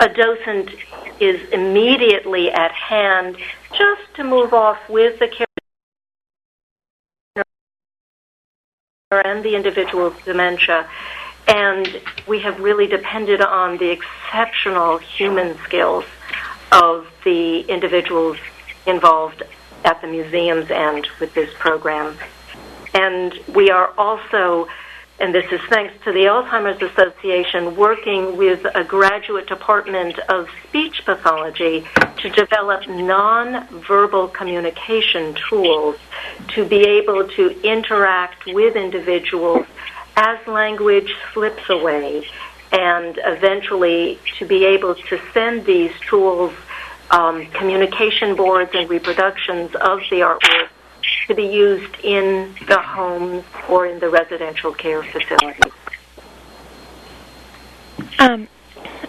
[0.00, 0.70] a docent
[1.18, 3.36] is immediately at hand
[3.72, 5.45] just to move off with the care
[9.12, 10.84] and the individual's dementia.
[11.46, 16.04] And we have really depended on the exceptional human skills
[16.72, 18.36] of the individuals
[18.84, 19.44] involved
[19.84, 22.18] at the museums and with this program.
[22.94, 24.66] And we are also,
[25.18, 31.04] and this is thanks to the Alzheimer's Association, working with a graduate department of speech
[31.06, 31.86] pathology
[32.18, 35.96] to develop nonverbal communication tools
[36.48, 39.66] to be able to interact with individuals
[40.16, 42.26] as language slips away
[42.72, 46.52] and eventually to be able to send these tools,
[47.10, 50.68] um, communication boards and reproductions of the artwork
[51.28, 55.72] to be used in the homes or in the residential care facilities.
[58.18, 58.48] Um,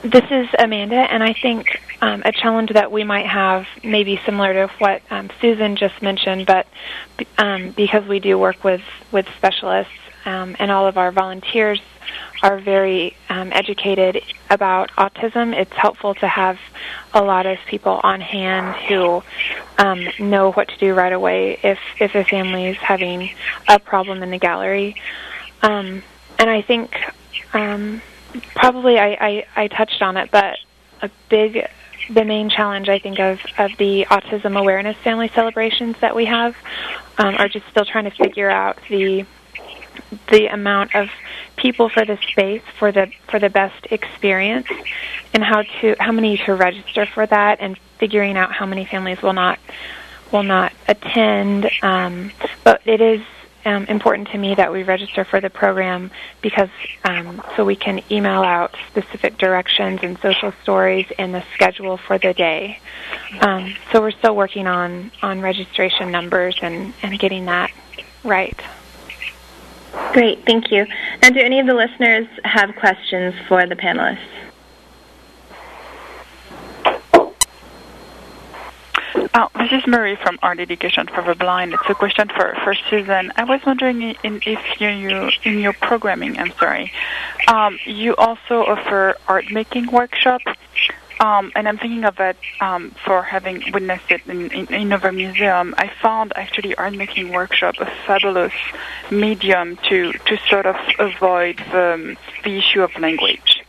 [0.04, 4.54] this is Amanda, and I think um, a challenge that we might have, maybe similar
[4.54, 6.68] to what um, Susan just mentioned, but
[7.38, 9.94] um, because we do work with, with specialists
[10.26, 11.82] um, and all of our volunteers
[12.44, 16.60] are very um, educated about autism, it's helpful to have
[17.14, 19.24] a lot of people on hand who
[19.78, 23.32] um, know what to do right away if if a family is having
[23.68, 24.96] a problem in the gallery.
[25.62, 26.04] Um,
[26.40, 26.96] and I think
[27.54, 28.02] um,
[28.56, 30.58] probably I, I, I touched on it, but
[31.02, 31.68] a big
[32.10, 36.56] the main challenge I think of of the autism awareness family celebrations that we have
[37.18, 39.26] um, are just still trying to figure out the
[40.30, 41.10] the amount of
[41.58, 44.68] people for the space for the for the best experience
[45.34, 49.22] and how to how many to register for that and figuring out how many families
[49.22, 49.60] will not
[50.32, 52.32] will not attend um,
[52.64, 53.22] but it is
[53.68, 56.10] um, important to me that we register for the program
[56.42, 56.70] because
[57.04, 62.18] um, so we can email out specific directions and social stories and the schedule for
[62.18, 62.80] the day.
[63.42, 67.72] Um, so we're still working on on registration numbers and and getting that
[68.24, 68.60] right.
[70.14, 70.86] Great, thank you.
[71.22, 74.18] Now, do any of the listeners have questions for the panelists?
[79.34, 81.74] Oh, this is Marie from Art Education for the Blind.
[81.74, 83.32] It's a question for, for Susan.
[83.36, 86.92] I was wondering in, if you, you in your programming, I'm sorry,
[87.48, 90.52] um, you also offer art making workshops.
[91.20, 95.12] Um, and I'm thinking of it um, for having witnessed it in, in, in our
[95.12, 95.74] museum.
[95.78, 98.54] I found actually art making workshop a fabulous
[99.10, 103.64] medium to, to sort of avoid the, the issue of language.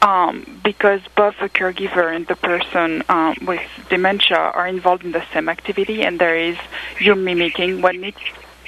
[0.00, 3.60] Um, because both the caregiver and the person um, with
[3.90, 6.56] dementia are involved in the same activity, and there is
[7.00, 8.16] you mimicking what needs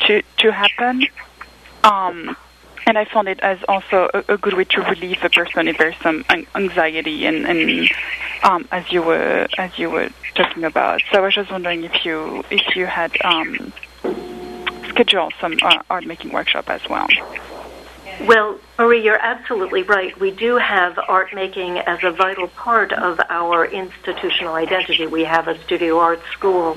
[0.07, 1.07] to to happen.
[1.85, 2.37] Um,
[2.87, 5.79] and I found it as also a, a, good way to relieve the person if
[5.79, 6.25] there's some
[6.55, 7.89] anxiety and, and
[8.43, 11.03] um, as you were as you were talking about.
[11.13, 13.73] So I was just wondering if you if you had um,
[14.89, 17.09] scheduled some uh, art making workshop as well.
[18.27, 20.19] Well, Marie, you're absolutely right.
[20.21, 25.07] We do have art making as a vital part of our institutional identity.
[25.07, 26.77] We have a studio art school.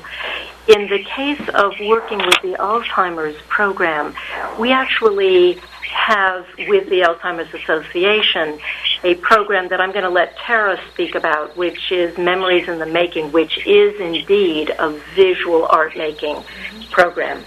[0.69, 4.15] In the case of working with the Alzheimer's program,
[4.57, 8.59] we actually have with the Alzheimer's Association
[9.03, 12.85] a program that I'm going to let Tara speak about, which is Memories in the
[12.85, 16.43] Making, which is indeed a visual art making
[16.91, 17.43] program.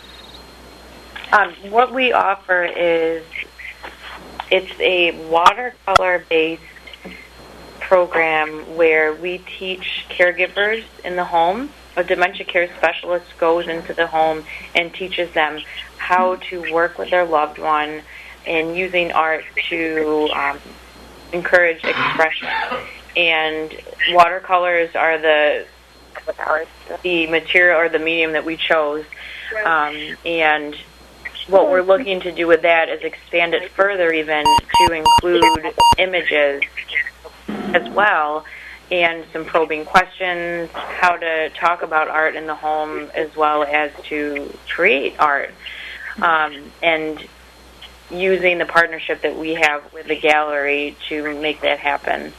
[1.33, 3.25] Um, what we offer is
[4.51, 6.63] it's a watercolor based
[7.81, 11.71] program where we teach caregivers in the home.
[11.97, 15.61] A dementia care specialist goes into the home and teaches them
[15.97, 18.03] how to work with their loved one
[18.47, 20.59] and using art to um,
[21.33, 22.49] encourage expression.
[23.17, 23.75] And
[24.11, 25.67] watercolors are the
[27.03, 29.05] the material or the medium that we chose.
[29.65, 30.75] Um, and
[31.49, 36.63] what we're looking to do with that is expand it further, even to include images
[37.49, 38.45] as well.
[38.91, 43.91] and some probing questions, how to talk about art in the home as well as
[44.05, 45.53] to create art,
[46.23, 47.27] um, and
[48.11, 52.33] using the partnership that we have with the gallery to make that happen.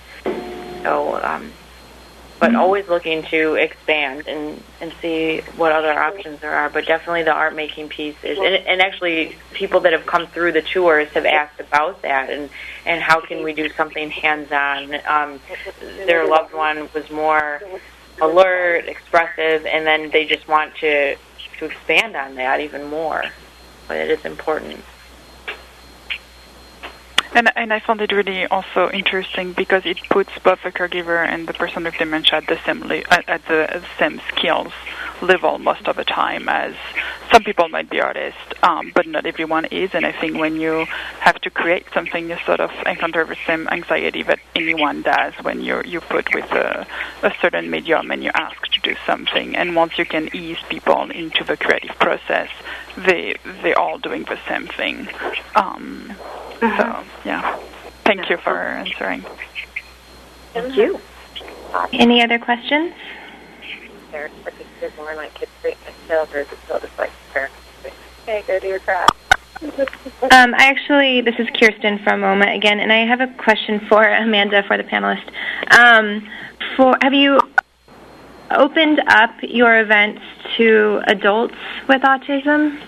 [0.84, 1.52] So, um,
[2.40, 2.60] but mm-hmm.
[2.60, 6.70] always looking to expand and and see what other options there are.
[6.70, 10.52] But definitely the art making piece is, and, and actually people that have come through
[10.52, 12.50] the tours have asked about that and
[12.86, 14.96] and how can we do something hands on.
[15.08, 15.40] Um,
[16.06, 17.62] their loved one was more
[18.22, 21.16] alert, expressive, and then they just want to
[21.58, 23.24] to expand on that even more.
[23.88, 24.84] But it is important.
[27.34, 31.48] And, and I found it really also interesting because it puts both the caregiver and
[31.48, 34.74] the person with dementia at the same li- at, at the same skills
[35.22, 36.48] level most of the time.
[36.50, 36.76] As
[37.32, 39.94] some people might be artists, um, but not everyone is.
[39.94, 40.86] And I think when you
[41.20, 45.62] have to create something, you sort of encounter the same anxiety that anyone does when
[45.62, 46.88] you you put with a,
[47.24, 49.56] a certain medium and you ask to do something.
[49.56, 52.50] And once you can ease people into the creative process,
[52.96, 55.08] they they're all doing the same thing.
[55.56, 56.16] Um,
[56.60, 56.82] Mm-hmm.
[56.82, 57.60] So, yeah.
[58.04, 59.26] Thank you for answering.
[60.54, 61.00] Thank you.
[61.94, 62.94] Any other questions?
[68.24, 69.12] Okay, go to your craft.
[69.62, 74.08] Um, I actually, this is Kirsten from MoMA again, and I have a question for
[74.08, 75.28] Amanda for the panelist.
[75.78, 76.28] Um,
[76.76, 77.40] for have you
[78.52, 80.22] opened up your events
[80.58, 81.56] to adults
[81.88, 82.80] with autism?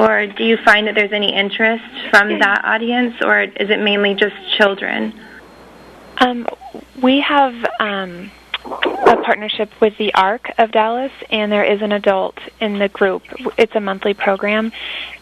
[0.00, 4.14] Or do you find that there's any interest from that audience, or is it mainly
[4.14, 5.12] just children?
[6.16, 6.48] Um,
[7.02, 8.30] we have um,
[8.64, 13.24] a partnership with the ARC of Dallas, and there is an adult in the group.
[13.58, 14.72] It's a monthly program,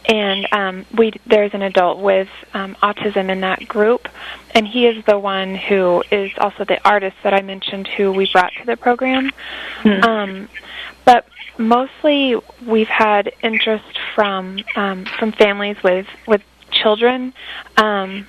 [0.08, 4.06] and um, we there's an adult with um, autism in that group,
[4.52, 8.30] and he is the one who is also the artist that I mentioned, who we
[8.32, 9.32] brought to the program.
[9.82, 10.04] Mm-hmm.
[10.04, 10.48] Um,
[11.04, 11.26] but
[11.58, 17.34] mostly we've had interest from um, from families with with children.
[17.76, 18.26] Um,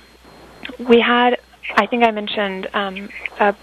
[0.78, 1.38] we had,
[1.76, 3.08] I think I mentioned um,
[3.38, 3.54] a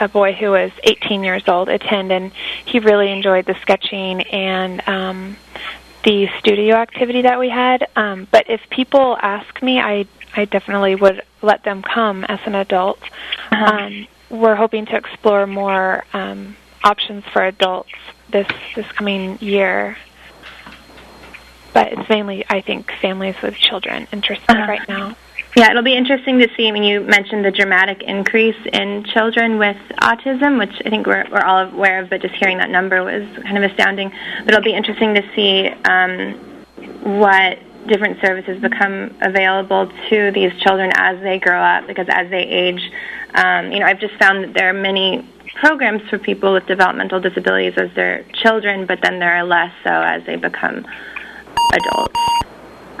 [0.00, 2.32] a boy who was 18 years old attend, and
[2.64, 5.36] he really enjoyed the sketching and um,
[6.04, 7.88] the studio activity that we had.
[7.96, 12.54] Um, but if people ask me, I I definitely would let them come as an
[12.54, 13.00] adult.
[13.50, 13.64] Uh-huh.
[13.64, 16.54] Um, we're hoping to explore more um,
[16.84, 17.90] options for adults
[18.30, 19.96] this this coming year.
[21.74, 24.66] But it's mainly, I think, families with children interested uh-huh.
[24.66, 25.16] right now.
[25.56, 26.68] Yeah, it'll be interesting to see.
[26.68, 31.24] I mean, you mentioned the dramatic increase in children with autism, which I think we're,
[31.30, 34.12] we're all aware of, but just hearing that number was kind of astounding.
[34.44, 36.34] But it'll be interesting to see um,
[37.20, 37.58] what
[37.88, 42.90] different services become available to these children as they grow up, because as they age,
[43.34, 47.20] um, you know, I've just found that there are many programs for people with developmental
[47.20, 50.86] disabilities as their children, but then there are less so as they become
[51.72, 52.14] adults.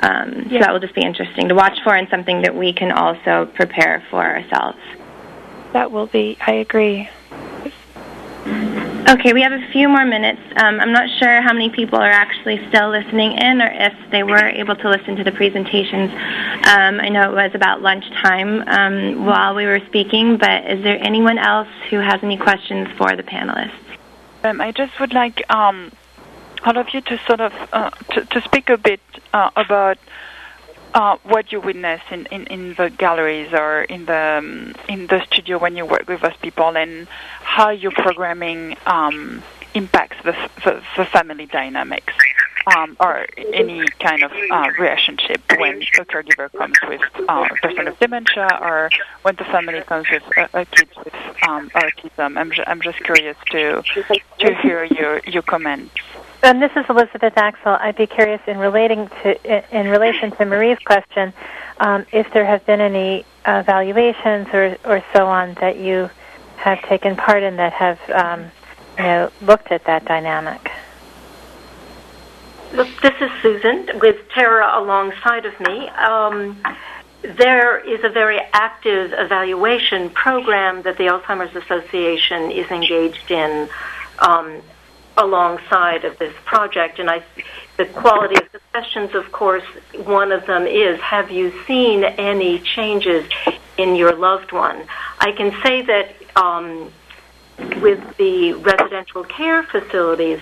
[0.02, 0.48] Um, yeah.
[0.50, 3.50] So that will just be interesting to watch for and something that we can also
[3.54, 4.78] prepare for ourselves.
[5.72, 7.08] That will be, I agree.
[9.08, 10.42] Okay, we have a few more minutes.
[10.56, 14.22] Um, I'm not sure how many people are actually still listening in or if they
[14.22, 16.10] were able to listen to the presentations.
[16.12, 21.02] Um, I know it was about lunchtime um, while we were speaking, but is there
[21.02, 23.72] anyone else who has any questions for the panelists?
[24.44, 25.90] Um, I just would like um,
[26.64, 29.00] all of you to sort of uh, to, to, speak a bit
[29.32, 29.96] uh, about
[30.94, 35.24] uh, what you witness in, in, in the galleries or in the um, in the
[35.26, 39.42] studio when you work with those people and how your programming um,
[39.74, 40.32] impacts the,
[40.64, 42.12] the, the, family dynamics
[42.74, 47.84] um, or any kind of uh, relationship when a caregiver comes with uh, a person
[47.84, 48.90] with dementia or
[49.22, 51.14] when the family comes with a, a kid with
[51.48, 52.36] um, autism.
[52.38, 53.82] I'm, ju- I'm just curious to
[54.38, 55.94] to hear your your comments.
[56.42, 57.72] And this is Elisabeth Axel.
[57.80, 61.32] I'd be curious in relating to in relation to Marie's question,
[61.78, 66.08] um, if there have been any evaluations or or so on that you
[66.56, 68.50] have taken part in that have um,
[68.98, 70.70] you know looked at that dynamic.
[72.72, 75.88] Look, this is Susan with Tara alongside of me.
[75.88, 76.62] Um,
[77.22, 83.68] there is a very active evaluation program that the Alzheimer's Association is engaged in
[84.20, 84.62] um,
[85.18, 86.98] alongside of this project.
[86.98, 87.22] And I,
[87.76, 89.64] the quality of the questions, of course,
[90.04, 93.28] one of them is, have you seen any changes
[93.76, 94.84] in your loved one?
[95.18, 96.90] I can say that um,
[97.80, 100.40] with the residential care facilities,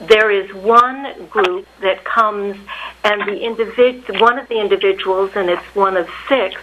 [0.00, 2.56] there is one group that comes,
[3.04, 6.60] and the individ- one of the individuals, and it's one of six,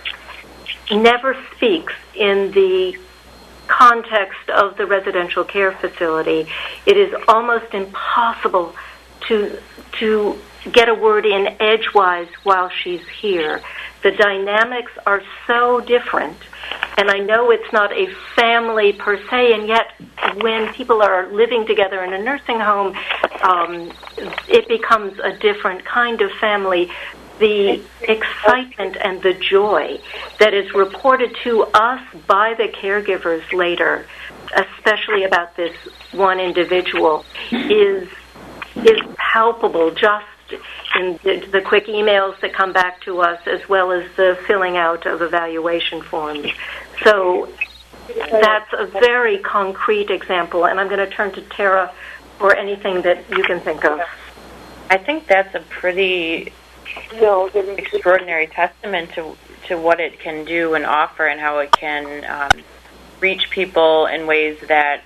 [0.91, 2.97] never speaks in the
[3.67, 6.47] context of the residential care facility,
[6.85, 8.75] it is almost impossible
[9.27, 9.59] to
[9.99, 10.37] to
[10.71, 13.61] get a word in edgewise while she's here.
[14.03, 16.37] The dynamics are so different.
[16.97, 19.93] And I know it's not a family per se, and yet
[20.41, 22.97] when people are living together in a nursing home,
[23.43, 23.91] um,
[24.49, 26.89] it becomes a different kind of family.
[27.39, 29.99] The excitement and the joy
[30.39, 34.07] that is reported to us by the caregivers later,
[34.55, 35.75] especially about this
[36.11, 38.09] one individual, is
[38.75, 40.25] is palpable just
[40.95, 44.77] in the, the, quick emails that come back to us, as well as the filling
[44.77, 46.47] out of evaluation forms.
[47.03, 47.51] So
[48.07, 51.93] that's a very concrete example, and I'm going to turn to Tara
[52.37, 53.99] for anything that you can think of.
[54.89, 56.53] I think that's a pretty
[57.77, 59.35] extraordinary testament to
[59.67, 62.63] to what it can do and offer, and how it can um,
[63.19, 65.01] reach people in ways that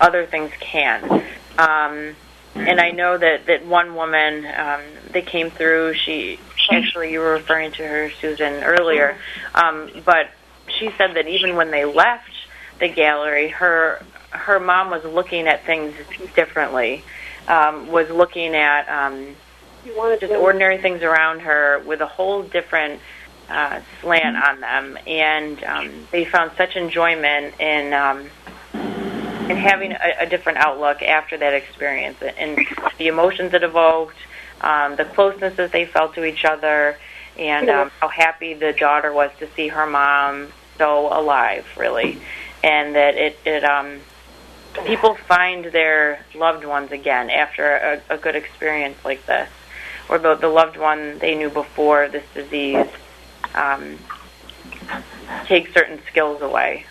[0.00, 1.22] other things can.
[1.58, 2.16] Um,
[2.54, 6.38] and I know that that one woman um, that came through, she
[6.70, 9.16] actually you were referring to her, Susan, earlier,
[9.54, 10.30] um, but
[10.68, 12.30] she said that even when they left
[12.78, 15.94] the gallery, her her mom was looking at things
[16.34, 17.04] differently,
[17.48, 19.36] um, was looking at um,
[20.20, 23.00] just ordinary things around her with a whole different
[23.48, 27.92] uh, slant on them, and um, they found such enjoyment in.
[27.92, 28.30] Um,
[29.48, 32.58] and having a, a different outlook after that experience and
[32.96, 34.16] the emotions it evoked,
[34.62, 36.96] um, the closeness that they felt to each other,
[37.38, 42.18] and um, how happy the daughter was to see her mom so alive, really,
[42.62, 44.00] and that it it um,
[44.86, 49.48] people find their loved ones again after a, a good experience like this,
[50.08, 52.86] or the, the loved one they knew before this disease
[53.54, 53.98] um,
[55.46, 56.84] takes certain skills away.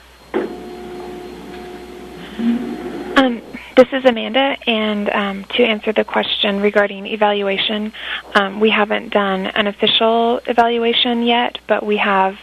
[3.16, 3.41] Um,
[3.76, 7.93] this is Amanda, and um, to answer the question regarding evaluation,
[8.36, 12.38] um, we haven't done an official evaluation yet, but we have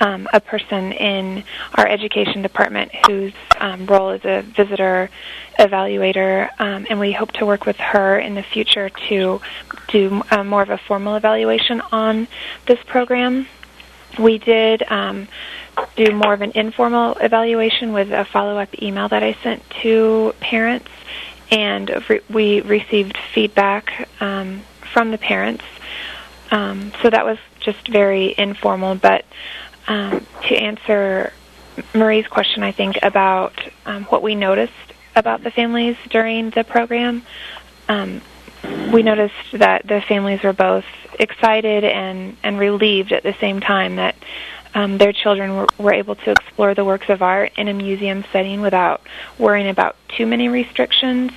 [0.00, 1.44] um, a person in
[1.74, 5.10] our education department whose um, role is a visitor
[5.58, 9.40] evaluator, um, and we hope to work with her in the future to
[9.88, 12.28] do uh, more of a formal evaluation on
[12.66, 13.46] this program.
[14.18, 15.28] We did um,
[15.96, 20.88] do more of an informal evaluation with a follow-up email that I sent to parents,
[21.50, 25.64] and re- we received feedback um, from the parents.
[26.50, 28.94] Um, so that was just very informal.
[28.94, 29.24] But
[29.88, 31.32] um, to answer
[31.94, 33.54] Marie's question, I think about
[33.86, 34.72] um, what we noticed
[35.16, 37.22] about the families during the program,
[37.88, 38.20] um,
[38.92, 40.84] we noticed that the families were both
[41.18, 44.14] excited and, and relieved at the same time that
[44.74, 48.24] um, their children were, were able to explore the works of art in a museum
[48.32, 49.02] setting without
[49.38, 51.32] worrying about too many restrictions,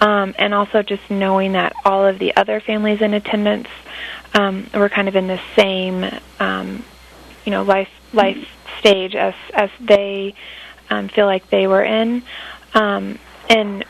[0.00, 3.68] um, and also just knowing that all of the other families in attendance
[4.34, 6.04] um, were kind of in the same,
[6.40, 6.84] um,
[7.44, 10.34] you know, life life stage as as they
[10.90, 12.22] um, feel like they were in,
[12.74, 13.18] um,
[13.48, 13.84] and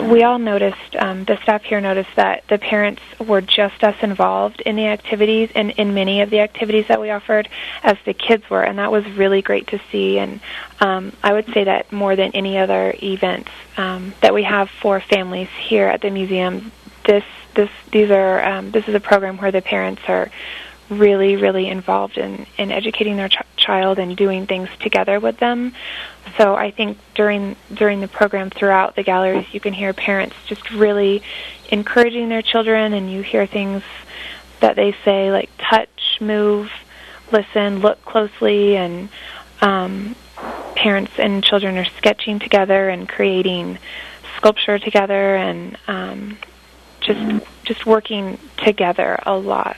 [0.00, 4.60] we all noticed, um, the staff here noticed that the parents were just as involved
[4.62, 7.48] in the activities and in many of the activities that we offered
[7.82, 10.18] as the kids were, and that was really great to see.
[10.18, 10.40] And
[10.80, 15.00] um, I would say that more than any other events um, that we have for
[15.00, 16.72] families here at the museum,
[17.04, 20.30] this this these are um, this is a program where the parents are
[20.98, 25.72] really, really involved in, in educating their ch- child and doing things together with them.
[26.38, 30.70] So I think during during the program throughout the galleries, you can hear parents just
[30.70, 31.22] really
[31.70, 33.82] encouraging their children, and you hear things
[34.60, 36.70] that they say like touch, move,
[37.30, 39.08] listen, look closely, and
[39.60, 40.14] um,
[40.74, 43.78] parents and children are sketching together and creating
[44.36, 46.38] sculpture together, and um,
[47.00, 49.76] just just working together a lot.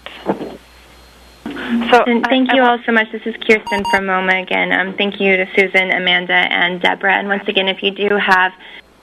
[1.44, 3.12] So, and thank I, you all so much.
[3.12, 4.72] This is Kirsten from MoMA again.
[4.72, 7.14] Um, thank you to Susan, Amanda, and Deborah.
[7.14, 8.52] And once again, if you do have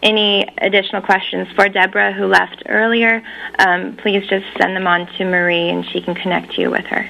[0.01, 3.21] any additional questions for Deborah, who left earlier,
[3.59, 7.07] um, please just send them on to Marie, and she can connect you with her.